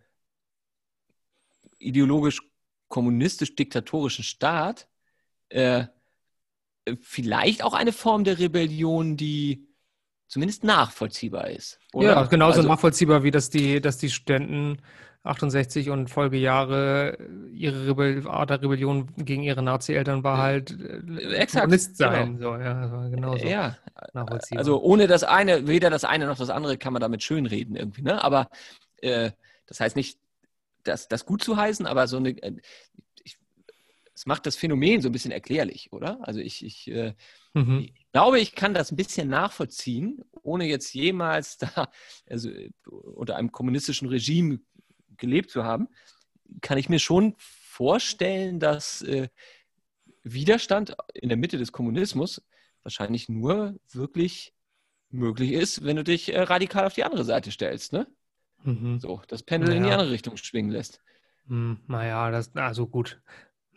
ideologisch 1.79 2.41
kommunistisch-diktatorischen 2.87 4.23
Staat 4.23 4.87
äh, 5.49 5.87
vielleicht 7.01 7.63
auch 7.63 7.73
eine 7.73 7.91
Form 7.91 8.23
der 8.23 8.39
Rebellion, 8.39 9.17
die 9.17 9.67
zumindest 10.27 10.63
nachvollziehbar 10.63 11.49
ist. 11.49 11.79
Oder? 11.93 12.07
Ja, 12.07 12.23
genauso 12.23 12.57
also, 12.57 12.69
nachvollziehbar 12.69 13.23
wie 13.23 13.31
dass 13.31 13.49
die, 13.49 13.81
dass 13.81 13.97
die 13.97 14.09
Studenten 14.09 14.81
68 15.23 15.89
und 15.89 16.09
Folgejahre 16.09 17.17
ihre 17.51 17.87
Rebell 17.87 18.27
Art 18.27 18.51
der 18.51 18.61
Rebellion 18.61 19.07
gegen 19.17 19.41
ihre 19.41 19.63
Nazi-Eltern 19.63 20.23
war 20.23 20.37
halt 20.37 20.71
äh, 20.71 21.45
Kommunist 21.47 21.97
sein. 21.97 22.37
Genau. 22.37 22.55
So, 22.55 22.61
ja, 22.61 23.07
genauso. 23.07 23.47
Ja, 23.47 23.77
nachvollziehbar. 24.13 24.59
Also 24.59 24.81
ohne 24.81 25.07
das 25.07 25.23
eine, 25.23 25.67
weder 25.67 25.89
das 25.89 26.03
eine 26.03 26.27
noch 26.27 26.37
das 26.37 26.51
andere 26.51 26.77
kann 26.77 26.93
man 26.93 27.01
damit 27.01 27.23
schönreden 27.23 27.75
irgendwie, 27.75 28.03
ne? 28.03 28.23
Aber 28.23 28.49
äh, 29.01 29.31
das 29.65 29.79
heißt 29.79 29.95
nicht, 29.95 30.19
das, 30.83 31.07
das 31.07 31.25
gut 31.25 31.43
zu 31.43 31.57
heißen, 31.57 31.87
aber 31.87 32.07
so 32.07 32.17
eine, 32.17 32.29
äh, 32.29 32.57
es 34.15 34.25
macht 34.25 34.45
das 34.45 34.55
Phänomen 34.55 35.01
so 35.01 35.09
ein 35.09 35.11
bisschen 35.11 35.31
erklärlich, 35.31 35.91
oder? 35.91 36.25
Also 36.25 36.39
ich, 36.39 36.63
ich, 36.63 36.89
äh, 36.89 37.13
mhm. 37.53 37.79
ich 37.79 38.11
glaube, 38.13 38.39
ich 38.39 38.55
kann 38.55 38.73
das 38.73 38.91
ein 38.91 38.95
bisschen 38.95 39.27
nachvollziehen, 39.27 40.23
ohne 40.41 40.65
jetzt 40.65 40.93
jemals 40.93 41.57
da 41.57 41.91
also 42.29 42.49
unter 42.85 43.35
einem 43.35 43.51
kommunistischen 43.51 44.07
Regime 44.07 44.61
gelebt 45.17 45.51
zu 45.51 45.63
haben, 45.63 45.89
kann 46.61 46.77
ich 46.77 46.87
mir 46.89 46.99
schon 46.99 47.35
vorstellen, 47.37 48.59
dass 48.59 49.01
äh, 49.01 49.27
Widerstand 50.23 50.95
in 51.13 51.29
der 51.29 51.37
Mitte 51.37 51.57
des 51.57 51.73
Kommunismus 51.73 52.41
wahrscheinlich 52.83 53.27
nur 53.27 53.77
wirklich 53.91 54.53
möglich 55.09 55.51
ist, 55.51 55.83
wenn 55.83 55.97
du 55.97 56.03
dich 56.03 56.33
äh, 56.33 56.41
radikal 56.41 56.85
auf 56.85 56.93
die 56.93 57.03
andere 57.03 57.25
Seite 57.25 57.51
stellst, 57.51 57.91
ne? 57.91 58.07
Mhm. 58.63 58.99
So, 58.99 59.21
das 59.27 59.43
Pendel 59.43 59.69
naja. 59.69 59.77
in 59.77 59.83
die 59.83 59.91
andere 59.91 60.11
Richtung 60.11 60.37
schwingen 60.37 60.71
lässt. 60.71 61.01
Hm, 61.47 61.79
naja, 61.87 62.31
das, 62.31 62.55
also 62.55 62.87
gut. 62.87 63.21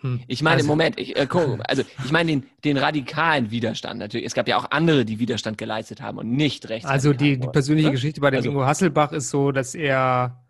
Hm. 0.00 0.21
Ich 0.26 0.43
meine, 0.43 0.57
also, 0.57 0.69
Moment, 0.69 0.99
ich, 0.99 1.17
äh, 1.17 1.26
also 1.64 1.83
ich 2.05 2.12
meine 2.12 2.31
den, 2.31 2.47
den 2.64 2.76
radikalen 2.76 3.50
Widerstand 3.50 3.99
natürlich. 3.99 4.26
Es 4.26 4.35
gab 4.35 4.49
ja 4.49 4.57
auch 4.57 4.71
andere, 4.71 5.05
die 5.05 5.19
Widerstand 5.19 5.59
geleistet 5.59 6.00
haben 6.00 6.19
und 6.19 6.31
nicht 6.31 6.69
rechts. 6.69 6.88
Also 6.88 7.12
die, 7.12 7.38
die 7.38 7.49
persönliche 7.49 7.88
ne? 7.88 7.93
Geschichte 7.93 8.21
bei 8.21 8.31
dem 8.31 8.38
also, 8.38 8.50
Ingo 8.50 8.64
Hasselbach 8.64 9.12
ist 9.12 9.31
so, 9.31 9.52
dass 9.52 9.75
er 9.75 10.45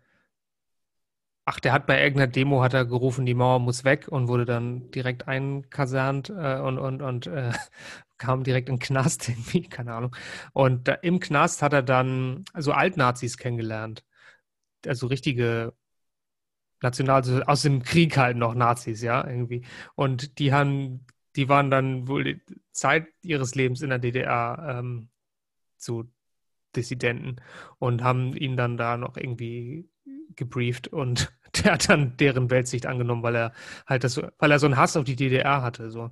Ach, 1.51 1.59
der 1.59 1.73
hat 1.73 1.87
bei 1.87 1.99
irgendeiner 1.99 2.31
Demo 2.31 2.61
hat 2.61 2.75
er 2.75 2.85
gerufen, 2.85 3.25
die 3.25 3.33
Mauer 3.33 3.57
muss 3.57 3.83
weg 3.83 4.07
und 4.07 4.27
wurde 4.27 4.45
dann 4.45 4.91
direkt 4.91 5.27
einkasernt 5.27 6.29
äh, 6.29 6.59
und, 6.59 6.77
und, 6.77 7.01
und 7.01 7.25
äh, 7.25 7.51
kam 8.19 8.43
direkt 8.43 8.69
in 8.69 8.75
den 8.75 8.79
Knast 8.79 9.29
irgendwie, 9.29 9.63
keine 9.63 9.95
Ahnung. 9.95 10.15
Und 10.53 10.87
da, 10.87 10.93
im 10.93 11.19
Knast 11.19 11.63
hat 11.63 11.73
er 11.73 11.81
dann 11.81 12.45
so 12.55 12.71
Altnazis 12.71 13.39
kennengelernt. 13.39 14.03
Also 14.85 15.07
richtige 15.07 15.73
National, 16.81 17.15
also 17.17 17.41
aus 17.41 17.61
dem 17.61 17.83
Krieg 17.83 18.17
halt 18.17 18.37
noch 18.37 18.55
Nazis, 18.55 19.01
ja, 19.01 19.25
irgendwie. 19.27 19.65
Und 19.95 20.39
die 20.39 20.53
haben, 20.53 21.05
die 21.35 21.49
waren 21.49 21.71
dann 21.71 22.07
wohl 22.07 22.23
die 22.23 22.41
Zeit 22.71 23.07
ihres 23.21 23.55
Lebens 23.55 23.81
in 23.81 23.89
der 23.89 23.99
DDR 23.99 24.79
ähm, 24.79 25.09
so 25.77 26.05
Dissidenten 26.75 27.37
und 27.79 28.03
haben 28.03 28.35
ihn 28.35 28.55
dann 28.55 28.77
da 28.77 28.97
noch 28.97 29.17
irgendwie 29.17 29.89
gebrieft 30.35 30.87
und 30.87 31.33
der 31.63 31.73
hat 31.73 31.89
dann 31.89 32.15
deren 32.17 32.49
Weltsicht 32.49 32.85
angenommen, 32.85 33.23
weil 33.23 33.35
er 33.35 33.53
halt 33.87 34.03
das, 34.03 34.21
weil 34.37 34.51
er 34.51 34.59
so 34.59 34.67
einen 34.67 34.77
Hass 34.77 34.95
auf 34.97 35.03
die 35.03 35.15
DDR 35.15 35.61
hatte. 35.61 35.89
So. 35.89 36.11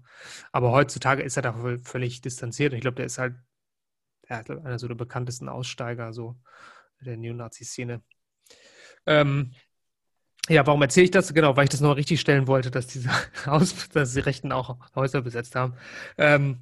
Aber 0.52 0.72
heutzutage 0.72 1.22
ist 1.22 1.38
er 1.38 1.44
da 1.44 1.78
völlig 1.84 2.22
distanziert. 2.22 2.72
Und 2.74 2.78
ich 2.78 2.82
glaube, 2.82 2.96
der 2.96 3.06
ist 3.06 3.20
halt 3.20 3.36
hat 4.30 4.50
einer 4.50 4.80
so 4.80 4.88
der 4.88 4.96
bekanntesten 4.96 5.50
Aussteiger 5.50 6.14
so 6.14 6.38
der 7.00 7.18
Neonazi-Szene. 7.18 8.02
Ähm, 9.06 9.54
Ja, 10.50 10.66
warum 10.66 10.82
erzähle 10.82 11.06
ich 11.06 11.12
das? 11.12 11.34
Genau, 11.34 11.58
weil 11.58 11.66
ich 11.66 11.70
das 11.70 11.82
noch 11.82 11.96
richtig 11.98 12.22
stellen 12.22 12.48
wollte, 12.48 12.72
dass 12.72 12.88
diese 12.88 13.10
Haus, 13.46 13.90
dass 13.90 14.14
die 14.14 14.22
Rechten 14.22 14.52
auch 14.52 14.78
Häuser 14.96 15.22
besetzt 15.22 15.56
haben. 15.56 15.74
Ähm, 16.18 16.60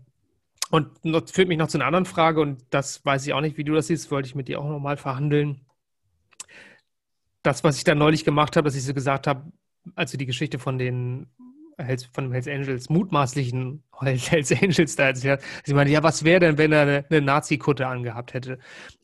und 0.71 1.05
noch, 1.05 1.27
führt 1.29 1.47
mich 1.47 1.57
noch 1.59 1.67
zu 1.67 1.77
einer 1.77 1.85
anderen 1.85 2.05
Frage, 2.05 2.41
und 2.41 2.63
das 2.71 3.05
weiß 3.05 3.27
ich 3.27 3.33
auch 3.33 3.41
nicht, 3.41 3.57
wie 3.57 3.63
du 3.63 3.73
das 3.73 3.87
siehst, 3.87 4.09
wollte 4.09 4.27
ich 4.27 4.35
mit 4.35 4.47
dir 4.47 4.59
auch 4.59 4.67
nochmal 4.67 4.97
verhandeln. 4.97 5.61
Das, 7.43 7.63
was 7.63 7.77
ich 7.77 7.83
da 7.83 7.93
neulich 7.93 8.25
gemacht 8.25 8.55
habe, 8.57 8.65
dass 8.65 8.75
ich 8.75 8.83
so 8.83 8.93
gesagt 8.95 9.27
habe, 9.27 9.51
als 9.95 10.11
du 10.11 10.17
die 10.17 10.25
Geschichte 10.25 10.57
von 10.57 10.79
den 10.79 11.27
Hells, 11.77 12.05
von 12.05 12.25
dem 12.25 12.33
Hells 12.33 12.47
Angels, 12.47 12.89
mutmaßlichen 12.89 13.83
Hells 14.01 14.51
Angels 14.51 14.95
da 14.95 15.05
erzählt 15.05 15.41
Sie 15.63 15.73
meinte, 15.75 15.93
ja, 15.93 16.01
was 16.01 16.23
wäre 16.23 16.39
denn, 16.39 16.57
wenn 16.57 16.71
er 16.71 16.81
eine, 16.81 17.05
eine 17.09 17.21
Nazi-Kutte 17.21 17.85
angehabt 17.85 18.33
hätte? 18.33 18.57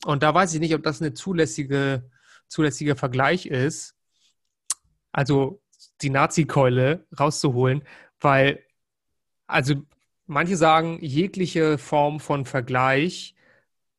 Und 0.04 0.24
da 0.24 0.34
weiß 0.34 0.54
ich 0.54 0.60
nicht, 0.60 0.74
ob 0.74 0.82
das 0.82 1.00
eine 1.00 1.14
zulässige, 1.14 2.10
zulässiger 2.48 2.96
Vergleich 2.96 3.46
ist. 3.46 3.91
Also 5.12 5.62
die 6.02 6.10
Nazi-Keule 6.10 7.06
rauszuholen, 7.18 7.82
weil, 8.20 8.64
also 9.46 9.74
manche 10.26 10.56
sagen, 10.56 10.98
jegliche 11.00 11.78
Form 11.78 12.20
von 12.20 12.44
Vergleich 12.44 13.34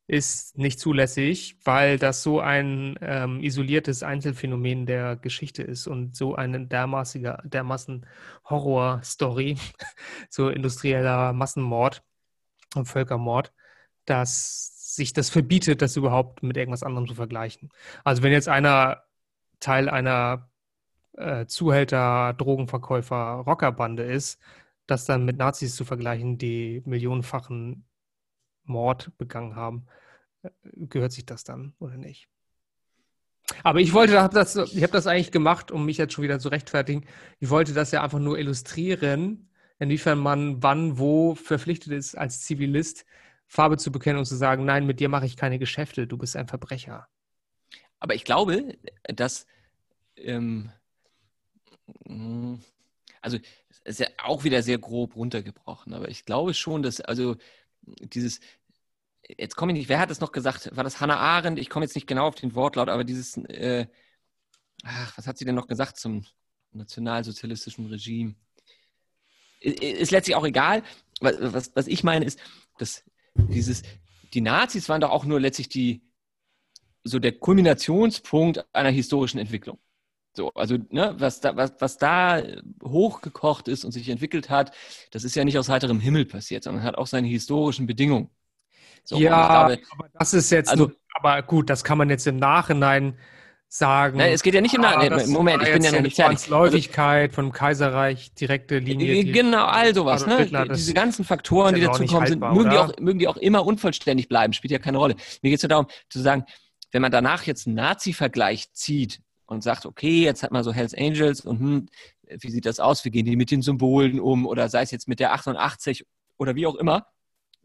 ist 0.08 0.58
nicht 0.58 0.80
zulässig, 0.80 1.58
weil 1.64 1.98
das 1.98 2.24
so 2.24 2.40
ein 2.40 2.98
ähm, 3.02 3.42
isoliertes 3.42 4.04
Einzelfenomen 4.04 4.86
der 4.86 5.16
Geschichte 5.16 5.64
ist 5.64 5.88
und 5.88 6.16
so 6.16 6.36
eine 6.36 6.68
dermaßige, 6.68 7.38
dermaßen 7.46 8.06
Horror-Story, 8.50 9.58
so 10.30 10.50
industrieller 10.50 11.34
Massenmord 11.34 12.04
und 12.76 12.86
Völkermord, 12.86 13.54
dass 14.06 14.96
sich 14.96 15.14
das 15.14 15.30
verbietet, 15.30 15.82
das 15.82 15.96
überhaupt 15.96 16.44
mit 16.44 16.58
irgendwas 16.58 16.84
anderem 16.84 17.08
zu 17.08 17.16
vergleichen. 17.16 17.70
Also 18.04 18.24
wenn 18.24 18.32
jetzt 18.32 18.50
einer 18.50 19.04
Teil 19.60 19.90
einer 19.90 20.50
äh, 21.18 21.46
Zuhälter, 21.46 22.34
Drogenverkäufer, 22.34 23.44
Rockerbande 23.46 24.04
ist, 24.04 24.40
das 24.88 25.06
dann 25.06 25.26
mit 25.26 25.38
Nazis 25.38 25.76
zu 25.76 25.86
vergleichen, 25.86 26.38
die 26.38 26.82
millionenfachen 26.86 27.86
Mord 28.66 29.12
begangen 29.18 29.56
haben, 29.56 29.86
äh, 30.44 30.50
gehört 30.76 31.12
sich 31.12 31.26
das 31.26 31.44
dann 31.44 31.74
oder 31.80 31.98
nicht? 31.98 32.28
Aber 33.64 33.80
ich 33.80 33.94
wollte, 33.94 34.22
hab 34.22 34.32
das, 34.32 34.56
ich 34.56 34.84
habe 34.84 34.94
das 34.94 35.08
eigentlich 35.08 35.32
gemacht, 35.32 35.72
um 35.72 35.86
mich 35.86 35.98
jetzt 35.98 36.14
schon 36.14 36.24
wieder 36.24 36.40
zu 36.40 36.50
rechtfertigen. 36.50 37.06
Ich 37.40 37.50
wollte 37.50 37.74
das 37.74 37.92
ja 37.92 38.02
einfach 38.02 38.20
nur 38.20 38.40
illustrieren, 38.40 39.50
inwiefern 39.80 40.18
man 40.18 40.64
wann, 40.64 40.98
wo 40.98 41.36
verpflichtet 41.36 41.92
ist, 41.92 42.16
als 42.16 42.42
Zivilist 42.42 43.06
Farbe 43.48 43.78
zu 43.78 43.92
bekennen 43.92 44.20
und 44.20 44.26
zu 44.26 44.36
sagen, 44.36 44.66
nein, 44.66 44.86
mit 44.88 45.00
dir 45.00 45.10
mache 45.10 45.26
ich 45.26 45.38
keine 45.38 45.60
Geschäfte, 45.60 46.08
du 46.08 46.18
bist 46.18 46.36
ein 46.36 46.48
Verbrecher. 46.48 47.08
Aber 48.00 48.16
ich 48.16 48.24
glaube, 48.24 48.78
dass, 49.04 49.46
ähm, 50.16 50.72
also 53.22 53.38
ist 53.84 54.00
ja 54.00 54.08
auch 54.24 54.44
wieder 54.44 54.64
sehr 54.64 54.78
grob 54.78 55.16
runtergebrochen, 55.16 55.94
aber 55.94 56.10
ich 56.10 56.26
glaube 56.26 56.54
schon, 56.54 56.84
dass, 56.84 57.02
also 57.02 57.36
dieses, 57.82 58.40
jetzt 59.28 59.56
komme 59.56 59.72
ich 59.72 59.78
nicht, 59.78 59.90
wer 59.90 60.00
hat 60.00 60.12
es 60.12 60.20
noch 60.20 60.32
gesagt? 60.32 60.76
War 60.76 60.84
das 60.84 61.00
Hannah 61.00 61.18
Arendt? 61.18 61.60
Ich 61.60 61.70
komme 61.70 61.86
jetzt 61.86 61.96
nicht 61.96 62.08
genau 62.08 62.28
auf 62.28 62.36
den 62.36 62.56
Wortlaut, 62.56 62.90
aber 62.90 63.04
dieses, 63.04 63.38
äh, 63.38 63.88
ach, 64.84 65.18
was 65.18 65.28
hat 65.28 65.38
sie 65.38 65.46
denn 65.46 65.56
noch 65.56 65.68
gesagt 65.68 65.98
zum 65.98 66.26
nationalsozialistischen 66.72 67.88
Regime? 67.88 68.36
Ist 69.60 70.12
letztlich 70.12 70.36
auch 70.36 70.46
egal. 70.46 70.84
Was, 71.22 71.72
was 71.76 71.88
ich 71.88 72.04
meine 72.04 72.26
ist, 72.26 72.40
dass 72.78 73.04
dieses, 73.36 73.84
die 74.34 74.42
Nazis 74.42 74.90
waren 74.90 75.02
doch 75.02 75.12
auch 75.12 75.26
nur 75.26 75.40
letztlich 75.40 75.70
die, 75.70 76.02
so 77.04 77.20
der 77.20 77.34
Kulminationspunkt 77.34 78.66
einer 78.74 78.90
historischen 78.90 79.40
Entwicklung. 79.40 79.80
So, 80.36 80.52
also 80.54 80.78
ne, 80.90 81.16
was, 81.18 81.42
da, 81.42 81.56
was, 81.56 81.74
was 81.80 81.98
da 81.98 82.42
hochgekocht 82.84 83.68
ist 83.68 83.86
und 83.86 83.92
sich 83.92 84.10
entwickelt 84.10 84.50
hat, 84.50 84.72
das 85.12 85.24
ist 85.24 85.36
ja 85.36 85.44
nicht 85.44 85.60
aus 85.60 85.70
heiterem 85.70 86.00
Himmel 86.00 86.26
passiert, 86.26 86.64
sondern 86.64 86.84
hat 86.84 86.98
auch 86.98 87.08
seine 87.08 87.28
historischen 87.28 87.86
Bedingungen. 87.86 88.30
So, 89.04 89.18
ja, 89.18 89.30
glaube, 89.30 89.84
aber 89.92 90.10
das 90.18 90.34
ist 90.34 90.50
jetzt, 90.50 90.70
also, 90.70 90.92
aber 91.16 91.42
gut, 91.44 91.70
das 91.70 91.84
kann 91.84 91.98
man 91.98 92.10
jetzt 92.10 92.26
im 92.26 92.38
Nachhinein 92.38 93.18
sagen. 93.68 94.18
Nein, 94.18 94.32
es 94.32 94.44
geht 94.44 94.54
ja 94.54 94.62
nicht 94.62 94.74
im 94.74 94.82
Nachhinein. 94.82 95.20
Ah, 95.20 95.28
Moment, 95.28 95.64
ich 95.64 95.74
bin 95.74 95.84
ja 95.84 95.92
noch 95.92 96.02
nicht 96.02 96.16
fertig. 96.16 96.40
Zwangsläufigkeit 96.40 97.32
also, 97.32 97.42
vom 97.42 97.52
Kaiserreich, 97.52 98.34
direkte 98.34 98.80
Linie. 98.80 99.24
Die, 99.24 99.32
genau, 99.32 99.66
all 99.66 99.94
sowas. 99.94 100.26
Ne? 100.26 100.38
Hitler, 100.38 100.68
Diese 100.68 100.94
ganzen 100.94 101.26
Faktoren, 101.26 101.76
die 101.76 101.82
dazu 101.82 102.06
kommen, 102.06 102.28
sind, 102.28 102.40
mögen, 102.40 102.70
die 102.70 102.78
auch, 102.78 102.98
mögen 103.00 103.20
die 103.20 103.28
auch 103.28 103.38
immer 103.38 103.66
unvollständig 103.66 104.30
bleiben, 104.30 104.54
spielt 104.54 104.72
ja 104.72 104.80
keine 104.80 105.00
Rolle. 105.00 105.16
Mir 105.42 105.50
geht 105.50 105.58
es 105.58 105.64
ja 105.64 105.70
darum, 105.70 105.88
zu 106.10 106.20
sagen, 106.20 106.46
wenn 106.92 107.02
man 107.02 107.12
danach 107.12 107.44
jetzt 107.44 107.68
einen 107.68 107.76
Nazi-Vergleich 107.76 108.72
zieht, 108.74 109.20
und 109.46 109.64
sagt, 109.64 109.86
okay, 109.86 110.24
jetzt 110.24 110.44
hat 110.44 110.52
man 110.52 110.64
so 110.64 110.74
Hells 110.74 110.94
Angels 110.94 111.42
und 111.42 111.60
hm, 111.60 111.86
wie 112.40 112.50
sieht 112.50 112.66
das 112.66 112.80
aus? 112.80 113.06
Wie 113.06 113.12
gehen 113.12 113.26
die 113.26 113.36
mit 113.36 113.52
den 113.52 113.62
Symbolen 113.62 114.20
um? 114.20 114.46
Oder 114.46 114.70
sei 114.70 114.82
es 114.82 114.92
jetzt 114.92 115.08
mit 115.08 115.20
der 115.20 115.34
88 115.34 116.06
oder 116.38 116.56
wie 116.56 116.66
auch 116.66 116.76
immer, 116.76 117.08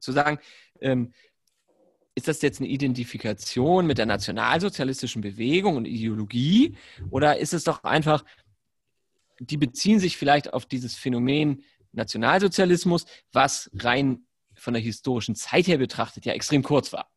zu 0.00 0.12
sagen, 0.12 0.38
ähm, 0.80 1.12
ist 2.14 2.28
das 2.28 2.42
jetzt 2.42 2.60
eine 2.60 2.68
Identifikation 2.68 3.86
mit 3.86 3.98
der 3.98 4.06
nationalsozialistischen 4.06 5.22
Bewegung 5.22 5.76
und 5.76 5.86
Ideologie? 5.86 6.76
Oder 7.10 7.38
ist 7.38 7.54
es 7.54 7.64
doch 7.64 7.84
einfach, 7.84 8.24
die 9.38 9.56
beziehen 9.56 10.00
sich 10.00 10.16
vielleicht 10.16 10.52
auf 10.52 10.66
dieses 10.66 10.96
Phänomen 10.96 11.62
Nationalsozialismus, 11.92 13.06
was 13.32 13.70
rein 13.74 14.26
von 14.54 14.74
der 14.74 14.82
historischen 14.82 15.36
Zeit 15.36 15.68
her 15.68 15.78
betrachtet 15.78 16.26
ja 16.26 16.32
extrem 16.32 16.62
kurz 16.62 16.92
war. 16.92 17.08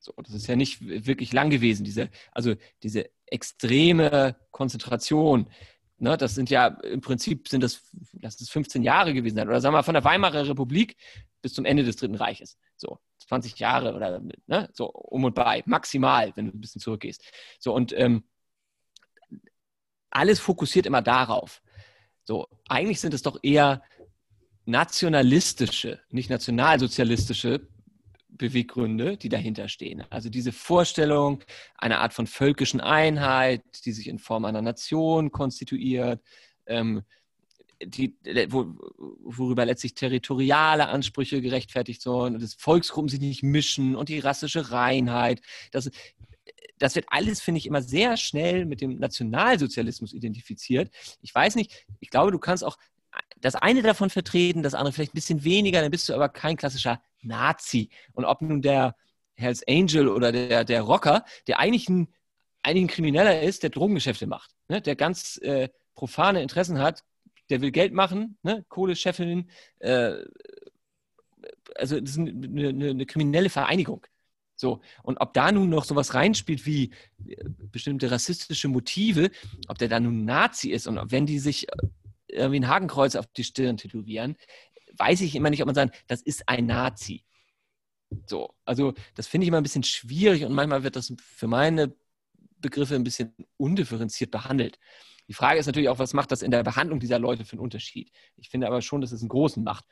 So, 0.00 0.14
das 0.16 0.32
ist 0.32 0.46
ja 0.46 0.56
nicht 0.56 0.80
wirklich 0.80 1.32
lang 1.32 1.50
gewesen, 1.50 1.84
diese, 1.84 2.08
also 2.32 2.54
diese 2.82 3.10
extreme 3.26 4.34
Konzentration. 4.50 5.50
Ne, 5.98 6.16
das 6.16 6.34
sind 6.34 6.48
ja 6.48 6.68
im 6.68 7.02
Prinzip 7.02 7.46
sind 7.48 7.62
das, 7.62 7.82
das 8.14 8.40
ist 8.40 8.50
15 8.50 8.82
Jahre 8.82 9.12
gewesen 9.12 9.36
sein. 9.36 9.48
Oder 9.48 9.60
sagen 9.60 9.74
wir 9.74 9.82
von 9.82 9.92
der 9.92 10.04
Weimarer 10.04 10.48
Republik 10.48 10.96
bis 11.42 11.52
zum 11.52 11.66
Ende 11.66 11.84
des 11.84 11.96
Dritten 11.96 12.14
Reiches. 12.14 12.56
So, 12.76 12.98
20 13.28 13.58
Jahre 13.58 13.94
oder 13.94 14.22
ne, 14.46 14.70
so 14.72 14.86
um 14.86 15.24
und 15.24 15.34
bei, 15.34 15.62
maximal, 15.66 16.32
wenn 16.36 16.46
du 16.46 16.56
ein 16.56 16.60
bisschen 16.60 16.80
zurückgehst. 16.80 17.22
So, 17.58 17.74
und 17.74 17.92
ähm, 17.92 18.24
alles 20.08 20.40
fokussiert 20.40 20.86
immer 20.86 21.02
darauf. 21.02 21.60
So, 22.24 22.48
eigentlich 22.68 23.00
sind 23.00 23.12
es 23.12 23.22
doch 23.22 23.38
eher 23.42 23.82
nationalistische, 24.64 26.00
nicht 26.08 26.30
nationalsozialistische 26.30 27.68
Beweggründe, 28.32 29.16
die 29.16 29.28
dahinter 29.28 29.68
stehen. 29.68 30.04
Also 30.10 30.30
diese 30.30 30.52
Vorstellung 30.52 31.42
einer 31.76 32.00
Art 32.00 32.14
von 32.14 32.26
völkischen 32.26 32.80
Einheit, 32.80 33.62
die 33.84 33.92
sich 33.92 34.08
in 34.08 34.18
Form 34.18 34.44
einer 34.44 34.62
Nation 34.62 35.30
konstituiert, 35.30 36.20
ähm, 36.66 37.02
die, 37.82 38.14
wo, 38.48 38.76
worüber 39.22 39.64
letztlich 39.64 39.94
territoriale 39.94 40.88
Ansprüche 40.88 41.40
gerechtfertigt 41.40 42.02
sollen 42.02 42.34
und 42.34 42.42
das 42.42 42.54
Volksgruppen 42.54 43.08
sich 43.08 43.20
nicht 43.20 43.42
mischen 43.42 43.96
und 43.96 44.08
die 44.08 44.18
rassische 44.18 44.70
Reinheit. 44.70 45.40
Das, 45.72 45.90
das 46.78 46.94
wird 46.94 47.06
alles, 47.08 47.40
finde 47.40 47.58
ich, 47.58 47.66
immer 47.66 47.82
sehr 47.82 48.16
schnell 48.16 48.66
mit 48.66 48.80
dem 48.80 48.98
Nationalsozialismus 48.98 50.12
identifiziert. 50.12 50.90
Ich 51.22 51.34
weiß 51.34 51.54
nicht, 51.56 51.86
ich 52.00 52.10
glaube, 52.10 52.32
du 52.32 52.38
kannst 52.38 52.64
auch 52.64 52.76
das 53.40 53.54
eine 53.54 53.82
davon 53.82 54.10
vertreten, 54.10 54.62
das 54.62 54.74
andere 54.74 54.92
vielleicht 54.92 55.14
ein 55.14 55.16
bisschen 55.16 55.44
weniger, 55.44 55.80
dann 55.80 55.90
bist 55.90 56.08
du 56.08 56.14
aber 56.14 56.28
kein 56.28 56.56
klassischer 56.56 57.00
Nazi. 57.22 57.90
Und 58.12 58.24
ob 58.24 58.42
nun 58.42 58.62
der 58.62 58.96
Hells 59.34 59.66
Angel 59.66 60.08
oder 60.08 60.32
der, 60.32 60.64
der 60.64 60.82
Rocker, 60.82 61.24
der 61.46 61.58
eigentlich 61.58 61.88
ein, 61.88 62.08
eigentlich 62.62 62.84
ein 62.84 62.94
Krimineller 62.94 63.42
ist, 63.42 63.62
der 63.62 63.70
Drogengeschäfte 63.70 64.26
macht, 64.26 64.50
ne? 64.68 64.80
der 64.80 64.96
ganz 64.96 65.38
äh, 65.38 65.68
profane 65.94 66.42
Interessen 66.42 66.78
hat, 66.78 67.04
der 67.48 67.60
will 67.60 67.70
Geld 67.70 67.92
machen, 67.92 68.38
ne? 68.42 68.64
Kohle 68.68 68.94
scheffeln, 68.94 69.50
äh, 69.80 70.14
also 71.76 72.00
das 72.00 72.10
ist 72.10 72.18
eine, 72.18 72.68
eine, 72.68 72.90
eine 72.90 73.06
kriminelle 73.06 73.50
Vereinigung. 73.50 74.06
So, 74.56 74.82
und 75.02 75.18
ob 75.20 75.32
da 75.32 75.50
nun 75.50 75.70
noch 75.70 75.84
sowas 75.84 76.12
reinspielt 76.12 76.66
wie 76.66 76.90
äh, 77.26 77.44
bestimmte 77.72 78.10
rassistische 78.10 78.68
Motive, 78.68 79.30
ob 79.68 79.78
der 79.78 79.88
da 79.88 79.98
nun 79.98 80.24
Nazi 80.26 80.70
ist 80.70 80.86
und 80.86 81.10
wenn 81.10 81.26
die 81.26 81.38
sich 81.38 81.66
irgendwie 82.28 82.60
ein 82.60 82.68
Hakenkreuz 82.68 83.16
auf 83.16 83.26
die 83.28 83.44
Stirn 83.44 83.76
tätowieren, 83.76 84.36
weiß 84.96 85.20
ich 85.22 85.34
immer 85.34 85.50
nicht, 85.50 85.62
ob 85.62 85.66
man 85.66 85.74
sagen, 85.74 85.92
das 86.06 86.22
ist 86.22 86.48
ein 86.48 86.66
Nazi. 86.66 87.24
So, 88.26 88.54
also 88.64 88.94
das 89.14 89.26
finde 89.26 89.44
ich 89.44 89.48
immer 89.48 89.58
ein 89.58 89.62
bisschen 89.62 89.84
schwierig 89.84 90.44
und 90.44 90.52
manchmal 90.52 90.82
wird 90.82 90.96
das 90.96 91.12
für 91.20 91.46
meine 91.46 91.94
Begriffe 92.58 92.94
ein 92.94 93.04
bisschen 93.04 93.34
undifferenziert 93.56 94.30
behandelt. 94.30 94.78
Die 95.28 95.34
Frage 95.34 95.60
ist 95.60 95.66
natürlich 95.66 95.88
auch, 95.88 96.00
was 96.00 96.12
macht 96.12 96.32
das 96.32 96.42
in 96.42 96.50
der 96.50 96.64
Behandlung 96.64 96.98
dieser 96.98 97.18
Leute 97.20 97.44
für 97.44 97.52
einen 97.52 97.60
Unterschied? 97.60 98.10
Ich 98.36 98.48
finde 98.48 98.66
aber 98.66 98.82
schon, 98.82 99.00
dass 99.00 99.12
es 99.12 99.20
einen 99.20 99.28
großen 99.28 99.62
macht, 99.62 99.84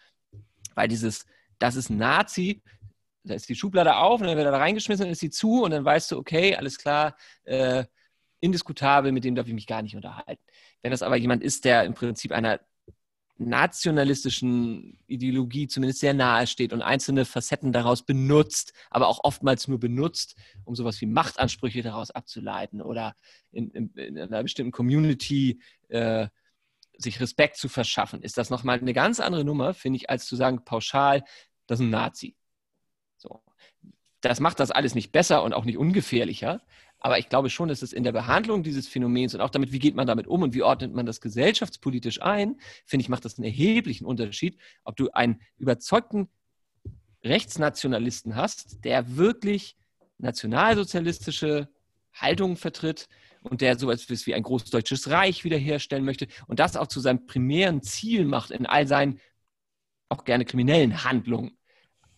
weil 0.74 0.88
dieses, 0.88 1.26
das 1.60 1.76
ist 1.76 1.90
ein 1.90 1.96
Nazi, 1.96 2.62
da 3.22 3.34
ist 3.34 3.48
die 3.48 3.54
Schublade 3.54 3.96
auf 3.96 4.20
und 4.20 4.26
dann 4.26 4.36
wird 4.36 4.46
er 4.46 4.52
da 4.52 4.58
reingeschmissen 4.58 5.06
und 5.06 5.12
ist 5.12 5.20
sie 5.20 5.30
zu 5.30 5.62
und 5.62 5.70
dann 5.70 5.84
weißt 5.84 6.10
du, 6.10 6.18
okay, 6.18 6.56
alles 6.56 6.78
klar, 6.78 7.16
äh, 7.44 7.84
indiskutabel, 8.40 9.12
mit 9.12 9.24
dem 9.24 9.34
darf 9.34 9.46
ich 9.46 9.54
mich 9.54 9.66
gar 9.66 9.82
nicht 9.82 9.94
unterhalten. 9.94 10.42
Wenn 10.82 10.90
das 10.90 11.02
aber 11.02 11.16
jemand 11.16 11.42
ist, 11.42 11.64
der 11.64 11.84
im 11.84 11.94
Prinzip 11.94 12.32
einer 12.32 12.60
nationalistischen 13.38 14.98
Ideologie 15.06 15.68
zumindest 15.68 16.00
sehr 16.00 16.12
nahe 16.12 16.46
steht 16.46 16.72
und 16.72 16.82
einzelne 16.82 17.24
Facetten 17.24 17.72
daraus 17.72 18.02
benutzt, 18.02 18.72
aber 18.90 19.08
auch 19.08 19.20
oftmals 19.22 19.68
nur 19.68 19.78
benutzt, 19.78 20.36
um 20.64 20.74
sowas 20.74 21.00
wie 21.00 21.06
Machtansprüche 21.06 21.82
daraus 21.82 22.10
abzuleiten 22.10 22.82
oder 22.82 23.14
in, 23.52 23.70
in, 23.70 23.88
in 23.94 24.18
einer 24.18 24.42
bestimmten 24.42 24.72
Community 24.72 25.60
äh, 25.88 26.26
sich 26.98 27.20
Respekt 27.20 27.56
zu 27.56 27.68
verschaffen, 27.68 28.22
ist 28.22 28.36
das 28.38 28.50
nochmal 28.50 28.80
eine 28.80 28.92
ganz 28.92 29.20
andere 29.20 29.44
Nummer, 29.44 29.72
finde 29.72 29.98
ich, 29.98 30.10
als 30.10 30.26
zu 30.26 30.34
sagen, 30.34 30.64
pauschal, 30.64 31.22
das 31.66 31.78
ist 31.78 31.86
ein 31.86 31.90
Nazi. 31.90 32.36
So. 33.16 33.42
Das 34.20 34.40
macht 34.40 34.58
das 34.58 34.72
alles 34.72 34.96
nicht 34.96 35.12
besser 35.12 35.44
und 35.44 35.52
auch 35.52 35.64
nicht 35.64 35.78
ungefährlicher, 35.78 36.60
aber 37.00 37.18
ich 37.18 37.28
glaube 37.28 37.50
schon, 37.50 37.68
dass 37.68 37.82
es 37.82 37.92
in 37.92 38.02
der 38.02 38.12
Behandlung 38.12 38.62
dieses 38.62 38.88
Phänomens 38.88 39.34
und 39.34 39.40
auch 39.40 39.50
damit, 39.50 39.72
wie 39.72 39.78
geht 39.78 39.94
man 39.94 40.06
damit 40.06 40.26
um 40.26 40.42
und 40.42 40.54
wie 40.54 40.62
ordnet 40.62 40.92
man 40.94 41.06
das 41.06 41.20
gesellschaftspolitisch 41.20 42.20
ein, 42.22 42.60
finde 42.86 43.02
ich, 43.02 43.08
macht 43.08 43.24
das 43.24 43.38
einen 43.38 43.44
erheblichen 43.44 44.04
Unterschied, 44.04 44.58
ob 44.84 44.96
du 44.96 45.10
einen 45.10 45.40
überzeugten 45.58 46.28
Rechtsnationalisten 47.24 48.36
hast, 48.36 48.84
der 48.84 49.16
wirklich 49.16 49.76
nationalsozialistische 50.18 51.68
Haltungen 52.12 52.56
vertritt 52.56 53.08
und 53.42 53.60
der 53.60 53.78
so 53.78 53.90
etwas 53.90 54.26
wie 54.26 54.34
ein 54.34 54.42
großdeutsches 54.42 55.10
Reich 55.10 55.44
wiederherstellen 55.44 56.04
möchte 56.04 56.26
und 56.48 56.58
das 56.58 56.76
auch 56.76 56.88
zu 56.88 57.00
seinem 57.00 57.26
primären 57.26 57.82
Ziel 57.82 58.24
macht 58.24 58.50
in 58.50 58.66
all 58.66 58.86
seinen 58.88 59.20
auch 60.08 60.24
gerne 60.24 60.44
kriminellen 60.44 61.04
Handlungen. 61.04 61.56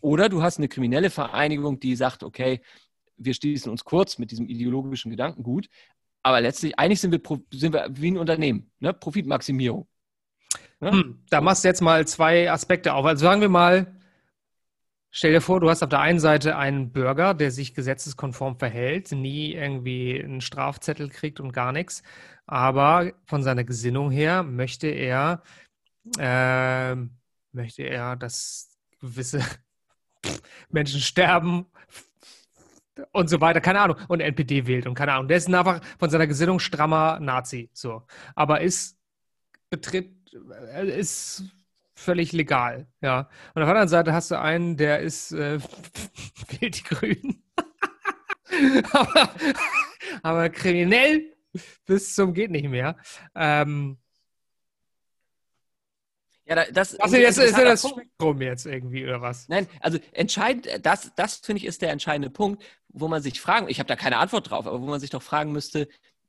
Oder 0.00 0.30
du 0.30 0.42
hast 0.42 0.56
eine 0.56 0.68
kriminelle 0.68 1.10
Vereinigung, 1.10 1.80
die 1.80 1.94
sagt, 1.96 2.22
okay, 2.22 2.62
wir 3.20 3.34
schließen 3.34 3.70
uns 3.70 3.84
kurz 3.84 4.18
mit 4.18 4.30
diesem 4.30 4.48
ideologischen 4.48 5.10
Gedankengut, 5.10 5.68
aber 6.22 6.40
letztlich, 6.40 6.78
eigentlich 6.78 7.00
sind 7.00 7.12
wir, 7.12 7.20
sind 7.52 7.72
wir 7.72 7.88
wie 7.90 8.10
ein 8.10 8.18
Unternehmen, 8.18 8.70
ne? 8.80 8.92
Profitmaximierung. 8.92 9.86
Ne? 10.80 10.90
Hm, 10.92 11.24
da 11.30 11.40
machst 11.40 11.64
du 11.64 11.68
jetzt 11.68 11.80
mal 11.80 12.06
zwei 12.06 12.50
Aspekte 12.50 12.94
auf. 12.94 13.04
Also 13.04 13.24
sagen 13.24 13.40
wir 13.40 13.48
mal, 13.48 13.94
stell 15.10 15.32
dir 15.32 15.40
vor, 15.40 15.60
du 15.60 15.70
hast 15.70 15.82
auf 15.82 15.88
der 15.88 16.00
einen 16.00 16.20
Seite 16.20 16.56
einen 16.56 16.92
Bürger, 16.92 17.34
der 17.34 17.50
sich 17.50 17.74
gesetzeskonform 17.74 18.58
verhält, 18.58 19.12
nie 19.12 19.52
irgendwie 19.52 20.20
einen 20.22 20.40
Strafzettel 20.40 21.08
kriegt 21.08 21.40
und 21.40 21.52
gar 21.52 21.72
nichts, 21.72 22.02
aber 22.46 23.12
von 23.26 23.42
seiner 23.42 23.64
Gesinnung 23.64 24.10
her 24.10 24.42
möchte 24.42 24.88
er, 24.88 25.42
äh, 26.18 26.96
möchte 27.52 27.82
er, 27.82 28.16
dass 28.16 28.76
gewisse 29.00 29.40
Menschen 30.70 31.00
sterben, 31.00 31.66
und 33.12 33.28
so 33.28 33.40
weiter, 33.40 33.60
keine 33.60 33.80
Ahnung, 33.80 33.96
und 34.08 34.20
NPD 34.20 34.66
wählt 34.66 34.86
und 34.86 34.94
keine 34.94 35.12
Ahnung. 35.12 35.28
Der 35.28 35.36
ist 35.36 35.52
einfach 35.52 35.80
von 35.98 36.10
seiner 36.10 36.26
Gesinnung 36.26 36.58
strammer 36.58 37.18
Nazi, 37.20 37.70
so. 37.72 38.02
Aber 38.34 38.60
ist 38.60 38.98
betritt, 39.70 40.12
äh, 40.74 40.98
ist 40.98 41.44
völlig 41.94 42.32
legal, 42.32 42.86
ja. 43.00 43.28
Und 43.54 43.62
auf 43.62 43.66
der 43.66 43.68
anderen 43.68 43.88
Seite 43.88 44.12
hast 44.12 44.30
du 44.30 44.38
einen, 44.38 44.76
der 44.76 45.00
ist, 45.00 45.32
äh, 45.32 45.58
wählt 46.60 46.78
die 46.78 46.82
Grünen. 46.82 47.42
aber, 48.92 49.30
aber 50.22 50.48
kriminell 50.50 51.36
bis 51.86 52.14
zum 52.14 52.34
geht 52.34 52.50
nicht 52.50 52.68
mehr. 52.68 52.96
Ähm, 53.34 53.98
ja, 56.50 56.64
das, 56.72 56.98
also 56.98 57.16
jetzt 57.16 57.38
ist 57.38 57.56
ja 57.56 57.64
das 57.64 57.88
Spektrum 57.88 58.42
jetzt 58.42 58.66
irgendwie 58.66 59.04
oder 59.04 59.20
was? 59.22 59.48
Nein, 59.48 59.68
also 59.78 59.98
entscheidend, 60.10 60.68
das, 60.82 61.12
das 61.14 61.36
finde 61.36 61.60
ich 61.60 61.66
ist 61.66 61.80
der 61.80 61.90
entscheidende 61.90 62.28
Punkt, 62.28 62.60
wo 62.88 63.06
man 63.06 63.22
sich 63.22 63.40
fragen, 63.40 63.68
ich 63.68 63.78
habe 63.78 63.86
da 63.86 63.94
keine 63.94 64.16
Antwort 64.16 64.50
drauf, 64.50 64.66
aber 64.66 64.80
wo 64.80 64.86
man 64.86 64.98
sich 64.98 65.10
doch 65.10 65.22
fragen 65.22 65.52
müsste, 65.52 65.88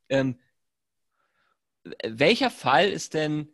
ähm, 0.09 0.39
welcher 2.05 2.51
Fall 2.51 2.89
ist 2.89 3.15
denn, 3.15 3.51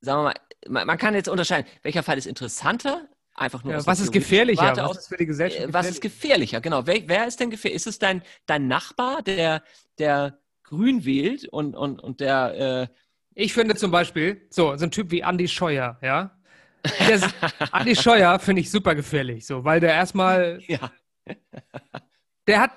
sagen 0.00 0.20
wir 0.20 0.22
mal, 0.22 0.34
man, 0.68 0.86
man, 0.86 0.98
kann 0.98 1.14
jetzt 1.14 1.28
unterscheiden, 1.28 1.68
welcher 1.82 2.04
Fall 2.04 2.16
ist 2.16 2.26
interessanter, 2.26 3.08
einfach 3.34 3.64
nur 3.64 3.72
ja, 3.72 3.84
was 3.84 3.98
ist 3.98 4.12
gefährlicher? 4.12 4.62
Warte 4.62 4.82
was 4.82 4.98
ist 4.98 5.08
für 5.08 5.16
die 5.16 5.26
Gesellschaft 5.26 5.66
gefährlich? 5.66 5.74
Was 5.74 5.90
ist 5.90 6.00
gefährlicher, 6.00 6.60
genau. 6.60 6.86
Wer, 6.86 7.08
wer 7.08 7.26
ist 7.26 7.40
denn 7.40 7.50
gefährlich? 7.50 7.76
Ist 7.76 7.88
es 7.88 7.98
dein, 7.98 8.22
dein 8.46 8.68
Nachbar, 8.68 9.22
der, 9.22 9.64
der 9.98 10.38
grün 10.62 11.04
wählt 11.04 11.48
und, 11.48 11.74
und, 11.74 12.00
und 12.00 12.20
der 12.20 12.90
äh, 12.92 12.94
ich 13.34 13.52
finde 13.52 13.74
zum 13.74 13.90
Beispiel, 13.90 14.46
so, 14.50 14.76
so 14.76 14.84
ein 14.84 14.90
Typ 14.90 15.10
wie 15.10 15.20
Andy 15.20 15.48
Scheuer, 15.48 15.98
ja. 16.02 16.36
Der, 17.08 17.20
Andy 17.72 17.96
Scheuer 17.96 18.38
finde 18.38 18.60
ich 18.60 18.70
super 18.70 18.94
gefährlich, 18.94 19.46
so, 19.46 19.64
weil 19.64 19.80
der 19.80 19.92
erstmal. 19.92 20.60
Ja. 20.68 20.90
Der 22.46 22.60
hat 22.60 22.72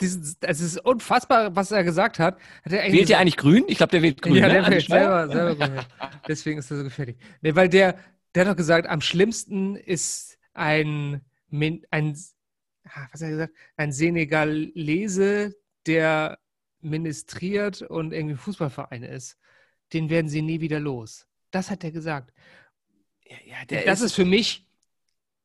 dieses, 0.00 0.38
es 0.40 0.60
ist 0.62 0.78
unfassbar, 0.78 1.54
was 1.54 1.70
er 1.70 1.84
gesagt 1.84 2.18
hat. 2.18 2.38
hat 2.64 2.72
er 2.72 2.90
wählt 2.90 3.10
er 3.10 3.18
eigentlich 3.18 3.36
grün? 3.36 3.64
Ich 3.68 3.76
glaube, 3.76 3.90
der 3.90 4.00
wählt 4.00 4.22
grün. 4.22 4.36
Ja, 4.36 4.48
der 4.48 4.62
ne? 4.62 4.70
wählt 4.70 4.86
selber, 4.86 5.28
selber 5.28 5.54
grün. 5.56 5.84
Deswegen 6.26 6.58
ist 6.58 6.70
er 6.70 6.78
so 6.78 6.84
gefährlich. 6.84 7.16
Nee, 7.42 7.54
weil 7.54 7.68
der, 7.68 7.98
der 8.34 8.46
hat 8.46 8.52
doch 8.52 8.56
gesagt, 8.56 8.88
am 8.88 9.02
schlimmsten 9.02 9.76
ist 9.76 10.38
ein, 10.54 11.20
ein 11.50 12.16
ah, 12.84 13.08
was 13.12 13.20
hat 13.20 13.28
er 13.28 13.30
gesagt? 13.30 13.54
Ein 13.76 13.92
Senegalese, 13.92 15.54
der 15.86 16.38
ministriert 16.80 17.82
und 17.82 18.14
irgendwie 18.14 18.36
Fußballverein 18.36 19.02
ist 19.02 19.36
den 19.92 20.10
werden 20.10 20.28
sie 20.28 20.42
nie 20.42 20.60
wieder 20.60 20.80
los. 20.80 21.26
Das 21.50 21.70
hat 21.70 21.84
er 21.84 21.90
gesagt. 21.90 22.32
Ja, 23.28 23.36
ja, 23.70 23.82
das 23.84 24.00
ist, 24.00 24.06
ist 24.06 24.14
für 24.14 24.24
mich, 24.24 24.66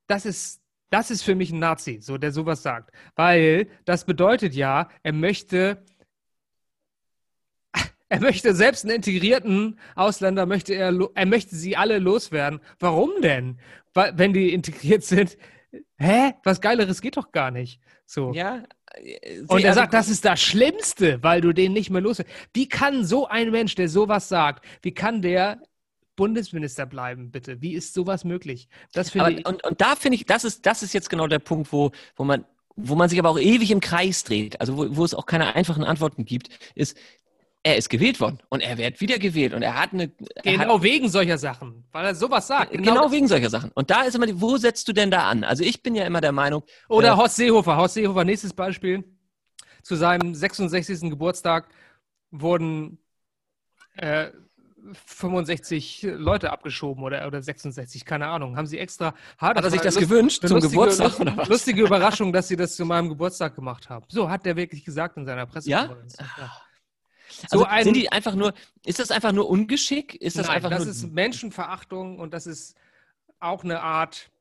das 0.08 0.26
ist, 0.26 0.62
das 0.90 1.12
ist 1.12 1.24
für 1.24 1.36
mich 1.36 1.52
ein 1.52 1.60
Nazi, 1.60 2.00
so 2.02 2.18
der 2.18 2.32
sowas 2.32 2.64
sagt. 2.64 2.92
Weil 3.16 3.68
das 3.86 4.06
bedeutet 4.06 4.54
ja, 4.54 4.90
er 5.04 5.14
möchte, 5.14 5.84
er 8.10 8.20
möchte 8.22 8.56
selbst 8.56 8.86
einen 8.86 8.96
integrierten 8.96 9.80
Ausländer, 9.96 10.46
möchte 10.46 10.74
er, 10.74 10.94
er 11.14 11.26
möchte 11.26 11.56
sie 11.56 11.76
alle 11.76 12.00
loswerden. 12.00 12.60
Warum 12.80 13.12
denn? 13.22 13.60
Wenn 13.94 14.34
die 14.34 14.54
integriert 14.54 15.04
sind, 15.04 15.38
hä? 15.98 16.34
Was 16.44 16.62
Geileres 16.62 17.02
geht 17.02 17.18
doch 17.18 17.32
gar 17.32 17.52
nicht. 17.52 17.82
So. 18.06 18.34
Ja. 18.34 18.64
Äh, 18.98 19.42
und 19.48 19.64
er 19.64 19.74
sagt, 19.74 19.94
das 19.94 20.10
ist 20.10 20.26
das 20.26 20.42
Schlimmste, 20.42 21.22
weil 21.24 21.42
du 21.42 21.54
den 21.54 21.74
nicht 21.74 21.90
mehr 21.90 22.02
los. 22.02 22.22
Wie 22.54 22.68
kann 22.68 23.06
so 23.06 23.28
ein 23.28 23.52
Mensch, 23.52 23.76
der 23.76 23.90
sowas 23.90 24.30
sagt, 24.30 24.66
wie 24.82 24.94
kann 24.94 25.22
der 25.22 25.62
Bundesminister 26.16 26.86
bleiben, 26.86 27.32
bitte? 27.32 27.62
Wie 27.62 27.74
ist 27.74 27.94
sowas 27.94 28.24
möglich? 28.24 28.68
Das 28.94 29.10
finde 29.10 29.32
ich. 29.32 29.46
Und, 29.46 29.64
und 29.64 29.82
da 29.82 29.96
finde 29.96 30.16
ich, 30.16 30.26
das 30.26 30.44
ist, 30.44 30.66
das 30.66 30.84
ist 30.84 30.94
jetzt 30.94 31.10
genau 31.10 31.28
der 31.28 31.40
Punkt, 31.40 31.72
wo, 31.72 31.92
wo 32.16 32.24
man 32.24 32.46
wo 32.78 32.96
man 32.96 33.08
sich 33.08 33.20
aber 33.20 33.30
auch 33.30 33.40
ewig 33.40 33.72
im 33.72 33.80
Kreis 33.80 34.26
dreht, 34.26 34.60
also 34.60 34.78
wo, 34.78 34.98
wo 34.98 35.06
es 35.06 35.14
auch 35.14 35.26
keine 35.26 35.56
einfachen 35.56 35.86
Antworten 35.86 36.26
gibt, 36.26 36.50
ist, 36.76 36.98
er 37.66 37.78
ist 37.78 37.90
gewählt 37.90 38.22
worden 38.22 38.38
und 38.50 38.62
er 38.62 38.78
wird 38.78 39.02
wieder 39.02 39.18
gewählt 39.18 39.52
und 39.56 39.64
er 39.64 39.74
hat 39.74 39.92
eine. 39.92 40.12
Er 40.36 40.58
genau 40.58 40.76
hat, 40.76 40.84
wegen 40.84 41.10
solcher 41.10 41.40
Sachen, 41.40 41.84
weil 41.92 42.06
er 42.06 42.14
sowas 42.14 42.46
sagt. 42.46 42.72
Genau, 42.72 42.94
genau 42.94 43.12
wegen 43.12 43.28
solcher 43.28 43.50
Sachen. 43.50 43.72
Und 43.74 43.90
da 43.90 44.04
ist 44.04 44.14
immer 44.14 44.28
die, 44.28 44.40
wo 44.40 44.56
setzt 44.58 44.88
du 44.88 44.94
denn 44.94 45.10
da 45.10 45.28
an? 45.28 45.44
Also 45.44 45.64
ich 45.64 45.82
bin 45.82 45.96
ja 45.96 46.06
immer 46.06 46.22
der 46.22 46.32
Meinung. 46.32 46.62
Oder 46.90 47.14
äh, 47.14 47.16
Horst 47.16 47.38
Seehofer. 47.38 47.76
Horst 47.76 47.96
Seehofer, 47.96 48.24
nächstes 48.24 48.54
Beispiel. 48.54 49.04
Zu 49.82 49.96
seinem 49.96 50.36
66. 50.36 51.10
Geburtstag 51.10 51.68
wurden 52.30 53.00
äh, 53.96 54.28
65 54.94 56.04
Leute 56.04 56.52
abgeschoben 56.52 57.04
oder, 57.04 57.26
oder 57.26 57.42
66, 57.42 58.06
keine 58.06 58.28
Ahnung. 58.28 58.58
Haben 58.58 58.68
sie 58.68 58.78
extra. 58.78 59.16
Hat 59.40 59.58
er 59.58 59.72
sich 59.72 59.82
das 59.82 59.96
Lust, 59.96 60.08
gewünscht 60.08 60.48
zum 60.48 60.58
lustige, 60.58 60.72
Geburtstag? 60.72 61.20
Oder 61.20 61.36
was? 61.36 61.50
Lustige 61.50 61.82
Überraschung, 61.82 62.32
dass 62.32 62.48
sie 62.48 62.56
das 62.56 62.76
zu 62.76 62.86
meinem 62.86 63.10
Geburtstag 63.10 63.56
gemacht 63.56 63.90
haben. 63.90 64.06
So 64.10 64.30
hat 64.30 64.46
er 64.46 64.56
wirklich 64.56 64.86
gesagt 64.86 65.18
in 65.18 65.26
seiner 65.26 65.48
Pressekonferenz. 65.48 66.16
Ja? 66.20 66.26
ja. 66.38 66.52
Also 67.44 67.60
so 67.60 67.66
ein, 67.66 67.84
sind 67.84 67.96
die 67.96 68.12
einfach 68.12 68.36
nur, 68.36 68.54
ist 68.86 69.00
das 69.00 69.12
einfach 69.12 69.32
nur 69.32 69.50
Ungeschick? 69.50 70.16
Ist 70.16 70.38
das 70.38 70.48
nein, 70.48 70.58
einfach 70.58 70.70
das 70.70 70.86
nur, 70.86 70.92
ist 70.92 71.12
Menschenverachtung 71.12 72.20
und 72.20 72.34
das 72.34 72.48
ist 72.48 72.76
auch 73.40 73.64
eine 73.64 73.82
Art, 73.82 74.32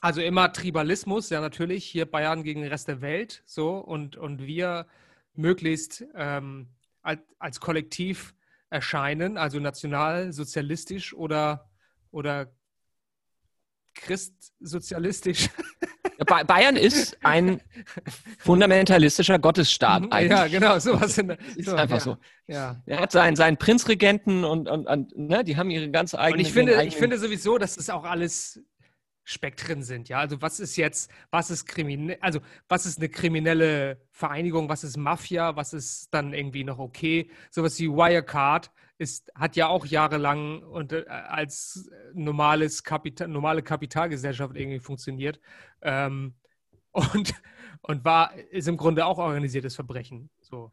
also 0.00 0.20
immer 0.20 0.52
Tribalismus, 0.52 1.30
ja 1.30 1.40
natürlich, 1.40 1.84
hier 1.84 2.10
Bayern 2.10 2.42
gegen 2.42 2.62
den 2.62 2.70
Rest 2.70 2.88
der 2.88 3.00
Welt, 3.00 3.42
so 3.46 3.76
und, 3.76 4.16
und 4.16 4.46
wir 4.46 4.86
möglichst 5.34 6.04
ähm, 6.14 6.68
als, 7.02 7.20
als 7.38 7.60
Kollektiv 7.60 8.34
erscheinen, 8.70 9.36
also 9.38 9.60
nationalsozialistisch 9.60 11.14
oder, 11.14 11.68
oder 12.10 12.52
christsozialistisch. 13.94 15.48
Bayern 16.46 16.76
ist 16.76 17.18
ein 17.24 17.60
fundamentalistischer 18.38 19.38
Gottesstaat 19.38 20.02
mhm, 20.02 20.12
eigentlich. 20.12 20.30
Ja, 20.30 20.46
genau, 20.48 20.78
sowas. 20.78 21.18
In 21.18 21.28
der, 21.28 21.38
ist 21.56 21.68
so, 21.68 21.76
einfach 21.76 21.96
ja, 21.96 22.00
so. 22.00 22.16
Ja. 22.46 22.82
Er 22.86 23.00
hat 23.00 23.12
seinen, 23.12 23.36
seinen 23.36 23.56
Prinzregenten 23.56 24.44
und, 24.44 24.68
und, 24.68 24.86
und 24.86 25.16
ne, 25.16 25.44
die 25.44 25.56
haben 25.56 25.70
ihre 25.70 25.90
ganz 25.90 26.14
eigenen. 26.14 26.40
Und 26.40 26.46
ich 26.46 26.52
finde, 26.52 26.82
ich 26.84 26.96
finde 26.96 27.18
sowieso, 27.18 27.58
dass 27.58 27.76
das 27.76 27.90
auch 27.90 28.04
alles 28.04 28.60
Spektren 29.24 29.82
sind, 29.82 30.10
ja. 30.10 30.18
Also 30.18 30.42
was 30.42 30.60
ist 30.60 30.76
jetzt, 30.76 31.10
was 31.30 31.50
ist 31.50 31.64
kriminell, 31.64 32.18
also 32.20 32.40
was 32.68 32.84
ist 32.84 32.98
eine 32.98 33.08
kriminelle 33.08 33.98
Vereinigung, 34.10 34.68
was 34.68 34.84
ist 34.84 34.98
Mafia, 34.98 35.56
was 35.56 35.72
ist 35.72 36.08
dann 36.12 36.34
irgendwie 36.34 36.62
noch 36.62 36.78
okay? 36.78 37.30
Sowas 37.50 37.78
wie 37.78 37.88
Wirecard 37.88 38.70
ist, 38.98 39.32
hat 39.34 39.56
ja 39.56 39.68
auch 39.68 39.86
jahrelang 39.86 40.62
und, 40.62 40.92
äh, 40.92 41.04
als 41.08 41.90
normales 42.12 42.84
Kapital, 42.84 43.28
normale 43.28 43.62
Kapitalgesellschaft 43.62 44.56
irgendwie 44.56 44.80
funktioniert. 44.80 45.40
Ähm, 45.82 46.34
und, 46.92 47.34
und 47.82 48.04
war, 48.04 48.34
ist 48.34 48.68
im 48.68 48.76
Grunde 48.76 49.04
auch 49.04 49.18
organisiertes 49.18 49.74
Verbrechen. 49.74 50.30
So. 50.40 50.72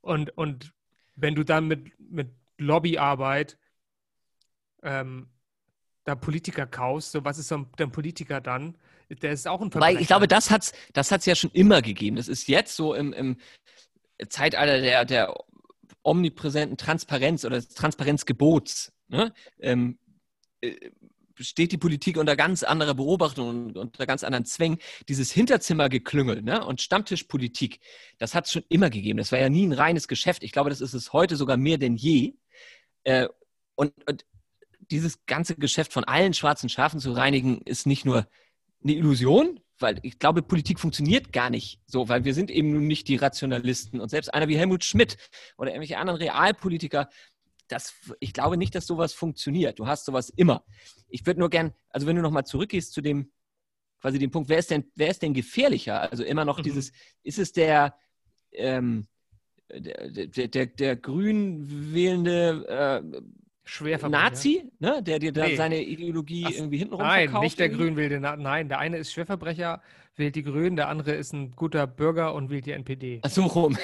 Und, 0.00 0.36
und 0.38 0.72
wenn 1.16 1.34
du 1.34 1.44
dann 1.44 1.66
mit, 1.66 1.92
mit 1.98 2.30
Lobbyarbeit 2.56 3.58
ähm, 4.82 5.28
da 6.04 6.14
Politiker 6.14 6.66
kaufst, 6.66 7.12
so 7.12 7.24
was 7.24 7.38
ist 7.38 7.48
so 7.48 7.66
ein 7.78 7.90
Politiker 7.92 8.40
dann? 8.40 8.76
Der 9.10 9.32
ist 9.32 9.46
auch 9.46 9.60
ein 9.60 9.70
Verbrecher. 9.70 9.94
Weil 9.94 10.00
ich 10.00 10.06
glaube, 10.06 10.28
das 10.28 10.50
hat 10.50 10.62
es 10.62 10.72
das 10.92 11.10
hat's 11.10 11.26
ja 11.26 11.34
schon 11.34 11.50
immer 11.50 11.82
gegeben. 11.82 12.16
Das 12.16 12.28
ist 12.28 12.48
jetzt 12.48 12.74
so 12.74 12.94
im, 12.94 13.12
im 13.12 13.36
Zeitalter 14.28 14.80
der, 14.80 15.04
der 15.04 15.34
omnipräsenten 16.08 16.76
Transparenz 16.76 17.44
oder 17.44 17.56
des 17.56 17.68
Transparenzgebots. 17.68 18.92
Ne? 19.08 19.32
Ähm, 19.60 19.98
äh, 20.60 20.90
steht 21.40 21.72
die 21.72 21.78
Politik 21.78 22.16
unter 22.16 22.36
ganz 22.36 22.62
anderer 22.62 22.94
Beobachtung 22.94 23.48
und 23.48 23.76
unter 23.76 24.06
ganz 24.06 24.24
anderen 24.24 24.44
Zwängen. 24.44 24.78
Dieses 25.08 25.30
Hinterzimmergeklüngel 25.30 26.42
ne? 26.42 26.64
und 26.64 26.80
Stammtischpolitik, 26.80 27.80
das 28.18 28.34
hat 28.34 28.46
es 28.46 28.52
schon 28.52 28.64
immer 28.68 28.90
gegeben. 28.90 29.18
Das 29.18 29.32
war 29.32 29.38
ja 29.38 29.48
nie 29.48 29.66
ein 29.66 29.72
reines 29.72 30.08
Geschäft. 30.08 30.42
Ich 30.42 30.52
glaube, 30.52 30.70
das 30.70 30.80
ist 30.80 30.94
es 30.94 31.12
heute 31.12 31.36
sogar 31.36 31.56
mehr 31.56 31.78
denn 31.78 31.96
je. 31.96 32.34
Äh, 33.04 33.28
und, 33.76 33.92
und 34.08 34.24
dieses 34.90 35.24
ganze 35.26 35.54
Geschäft 35.54 35.92
von 35.92 36.04
allen 36.04 36.34
schwarzen 36.34 36.68
Schafen 36.68 36.98
zu 36.98 37.12
reinigen, 37.12 37.60
ist 37.62 37.86
nicht 37.86 38.04
nur 38.04 38.26
eine 38.82 38.94
Illusion, 38.94 39.60
weil 39.78 39.98
ich 40.02 40.18
glaube, 40.18 40.42
Politik 40.42 40.80
funktioniert 40.80 41.32
gar 41.32 41.50
nicht 41.50 41.80
so, 41.86 42.08
weil 42.08 42.24
wir 42.24 42.34
sind 42.34 42.50
eben 42.50 42.72
nun 42.72 42.86
nicht 42.86 43.08
die 43.08 43.16
Rationalisten. 43.16 44.00
Und 44.00 44.08
selbst 44.08 44.32
einer 44.32 44.48
wie 44.48 44.58
Helmut 44.58 44.84
Schmidt 44.84 45.16
oder 45.56 45.70
irgendwelche 45.70 45.98
anderen 45.98 46.18
Realpolitiker, 46.18 47.08
das, 47.68 47.94
ich 48.20 48.32
glaube 48.32 48.56
nicht, 48.56 48.74
dass 48.74 48.86
sowas 48.86 49.12
funktioniert. 49.12 49.78
Du 49.78 49.86
hast 49.86 50.04
sowas 50.06 50.30
immer. 50.30 50.64
Ich 51.08 51.26
würde 51.26 51.40
nur 51.40 51.50
gern, 51.50 51.74
also 51.90 52.06
wenn 52.06 52.16
du 52.16 52.22
nochmal 52.22 52.46
zurückgehst 52.46 52.92
zu 52.92 53.00
dem, 53.00 53.30
quasi 54.00 54.18
dem 54.18 54.30
Punkt, 54.30 54.48
wer 54.48 54.58
ist 54.58 54.70
denn, 54.70 54.90
wer 54.94 55.10
ist 55.10 55.22
denn 55.22 55.34
gefährlicher? 55.34 56.00
Also 56.00 56.24
immer 56.24 56.44
noch 56.44 56.58
mhm. 56.58 56.62
dieses, 56.62 56.92
ist 57.22 57.38
es 57.38 57.52
der, 57.52 57.96
ähm, 58.52 59.06
der, 59.70 60.08
der, 60.08 60.48
der, 60.48 60.66
der 60.66 60.96
grün 60.96 61.92
wählende 61.92 62.64
äh, 62.68 63.20
Nazi, 64.08 64.70
ne? 64.78 65.02
der 65.02 65.18
dir 65.18 65.32
da 65.32 65.46
nee. 65.46 65.56
seine 65.56 65.82
Ideologie 65.82 66.44
Ach, 66.46 66.52
irgendwie 66.52 66.78
hintenrum 66.78 67.04
Nein, 67.04 67.28
verkauft 67.28 67.44
nicht 67.44 67.58
der 67.58 67.68
Grün 67.68 67.96
wählt 67.96 68.12
den 68.12 68.22
Nein, 68.22 68.68
der 68.68 68.78
eine 68.78 68.96
ist 68.96 69.12
Schwerverbrecher, 69.12 69.82
wählt 70.16 70.34
die 70.36 70.42
Grünen, 70.42 70.76
der 70.76 70.88
andere 70.88 71.12
ist 71.12 71.32
ein 71.32 71.52
guter 71.52 71.86
Bürger 71.86 72.34
und 72.34 72.50
wählt 72.50 72.66
die 72.66 72.72
NPD. 72.72 73.20
Ach 73.22 73.30
so 73.30 73.44
rum. 73.44 73.76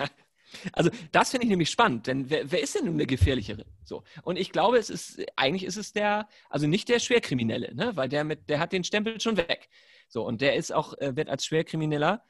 also 0.72 0.90
das 1.12 1.30
finde 1.30 1.44
ich 1.44 1.50
nämlich 1.50 1.70
spannend, 1.70 2.06
denn 2.06 2.30
wer, 2.30 2.50
wer, 2.50 2.62
ist 2.62 2.74
denn 2.74 2.86
nun 2.86 2.98
der 2.98 3.06
gefährlichere? 3.06 3.66
So. 3.84 4.02
Und 4.22 4.38
ich 4.38 4.52
glaube, 4.52 4.78
es 4.78 4.90
ist, 4.90 5.22
eigentlich 5.36 5.64
ist 5.64 5.76
es 5.76 5.92
der, 5.92 6.28
also 6.48 6.66
nicht 6.66 6.88
der 6.88 6.98
Schwerkriminelle, 6.98 7.74
ne? 7.74 7.92
weil 7.96 8.08
der 8.08 8.24
mit, 8.24 8.48
der 8.48 8.58
hat 8.58 8.72
den 8.72 8.84
Stempel 8.84 9.20
schon 9.20 9.36
weg. 9.36 9.68
So, 10.08 10.26
und 10.26 10.40
der 10.40 10.56
ist 10.56 10.72
auch, 10.72 10.98
äh, 10.98 11.14
wird 11.14 11.28
als 11.28 11.44
Schwerkrimineller 11.46 12.22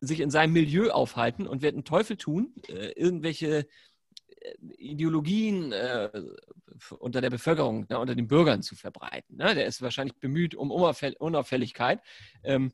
sich 0.00 0.20
in 0.20 0.30
seinem 0.30 0.52
Milieu 0.52 0.90
aufhalten 0.90 1.46
und 1.46 1.62
wird 1.62 1.74
einen 1.74 1.84
Teufel 1.84 2.16
tun, 2.16 2.54
äh, 2.68 2.92
irgendwelche 2.92 3.66
Ideologien 4.78 5.72
äh, 5.72 6.10
unter 6.98 7.20
der 7.20 7.30
Bevölkerung, 7.30 7.86
ne, 7.88 7.98
unter 7.98 8.14
den 8.14 8.28
Bürgern 8.28 8.62
zu 8.62 8.76
verbreiten. 8.76 9.36
Ne? 9.36 9.54
Der 9.54 9.66
ist 9.66 9.82
wahrscheinlich 9.82 10.16
bemüht 10.16 10.54
um 10.54 10.70
Unauffälligkeit. 10.70 12.00
Ähm, 12.42 12.72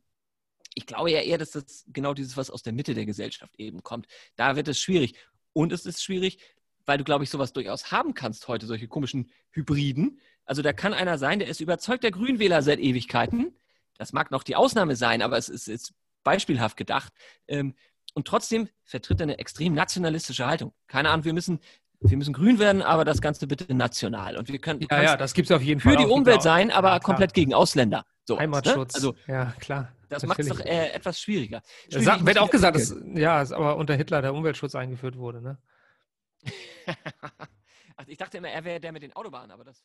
ich 0.74 0.86
glaube 0.86 1.10
ja 1.10 1.20
eher, 1.20 1.38
dass 1.38 1.50
das 1.50 1.84
genau 1.88 2.14
dieses, 2.14 2.36
was 2.36 2.50
aus 2.50 2.62
der 2.62 2.72
Mitte 2.72 2.94
der 2.94 3.06
Gesellschaft 3.06 3.54
eben 3.58 3.82
kommt. 3.82 4.06
Da 4.36 4.56
wird 4.56 4.68
es 4.68 4.78
schwierig. 4.78 5.14
Und 5.52 5.72
es 5.72 5.86
ist 5.86 6.02
schwierig, 6.02 6.38
weil 6.86 6.98
du, 6.98 7.04
glaube 7.04 7.24
ich, 7.24 7.30
sowas 7.30 7.52
durchaus 7.52 7.92
haben 7.92 8.14
kannst 8.14 8.48
heute, 8.48 8.66
solche 8.66 8.88
komischen 8.88 9.30
Hybriden. 9.50 10.20
Also 10.44 10.62
da 10.62 10.72
kann 10.72 10.94
einer 10.94 11.18
sein, 11.18 11.38
der 11.38 11.48
ist 11.48 11.60
überzeugt 11.60 12.04
der 12.04 12.10
Grünwähler 12.10 12.62
seit 12.62 12.80
Ewigkeiten. 12.80 13.56
Das 13.98 14.12
mag 14.12 14.30
noch 14.30 14.42
die 14.42 14.56
Ausnahme 14.56 14.96
sein, 14.96 15.22
aber 15.22 15.36
es 15.36 15.48
ist, 15.48 15.68
ist 15.68 15.94
beispielhaft 16.24 16.76
gedacht. 16.76 17.12
Ähm, 17.46 17.74
und 18.14 18.26
trotzdem 18.26 18.68
vertritt 18.84 19.20
er 19.20 19.24
eine 19.24 19.38
extrem 19.38 19.74
nationalistische 19.74 20.46
Haltung. 20.46 20.72
Keine 20.86 21.10
Ahnung, 21.10 21.24
wir 21.24 21.32
müssen, 21.32 21.60
wir 22.00 22.16
müssen 22.16 22.32
grün 22.32 22.58
werden, 22.58 22.82
aber 22.82 23.04
das 23.04 23.20
Ganze 23.20 23.46
bitte 23.46 23.72
national. 23.74 24.36
Und 24.36 24.48
wir 24.48 24.58
können 24.58 24.80
ja, 24.90 25.02
ja, 25.02 25.16
das 25.16 25.34
gibt's 25.34 25.50
auf 25.50 25.62
jeden 25.62 25.80
Fall. 25.80 25.92
Für 25.92 25.98
die 25.98 26.06
Umwelt 26.06 26.42
sein, 26.42 26.70
aber 26.70 26.90
ja, 26.90 26.98
komplett 26.98 27.34
gegen 27.34 27.54
Ausländer. 27.54 28.04
So, 28.24 28.38
Heimatschutz. 28.38 28.94
Ne? 28.94 28.96
Also, 28.96 29.14
ja, 29.26 29.52
klar. 29.58 29.92
Das 30.08 30.26
macht 30.26 30.40
es 30.40 30.48
doch 30.48 30.60
äh, 30.60 30.90
etwas 30.90 31.18
schwieriger. 31.20 31.62
Schwierig, 31.90 32.26
wird 32.26 32.38
auch 32.38 32.50
gesagt, 32.50 32.76
dass, 32.76 32.94
ja, 33.14 33.40
aber 33.40 33.76
unter 33.76 33.94
Hitler 33.94 34.20
der 34.20 34.34
Umweltschutz 34.34 34.74
eingeführt 34.74 35.16
wurde, 35.16 35.40
ne? 35.40 35.58
Ach, 37.96 38.04
ich 38.06 38.18
dachte 38.18 38.38
immer, 38.38 38.48
er 38.48 38.64
wäre 38.64 38.80
der 38.80 38.92
mit 38.92 39.02
den 39.02 39.14
Autobahnen, 39.14 39.50
aber 39.50 39.64
das. 39.64 39.84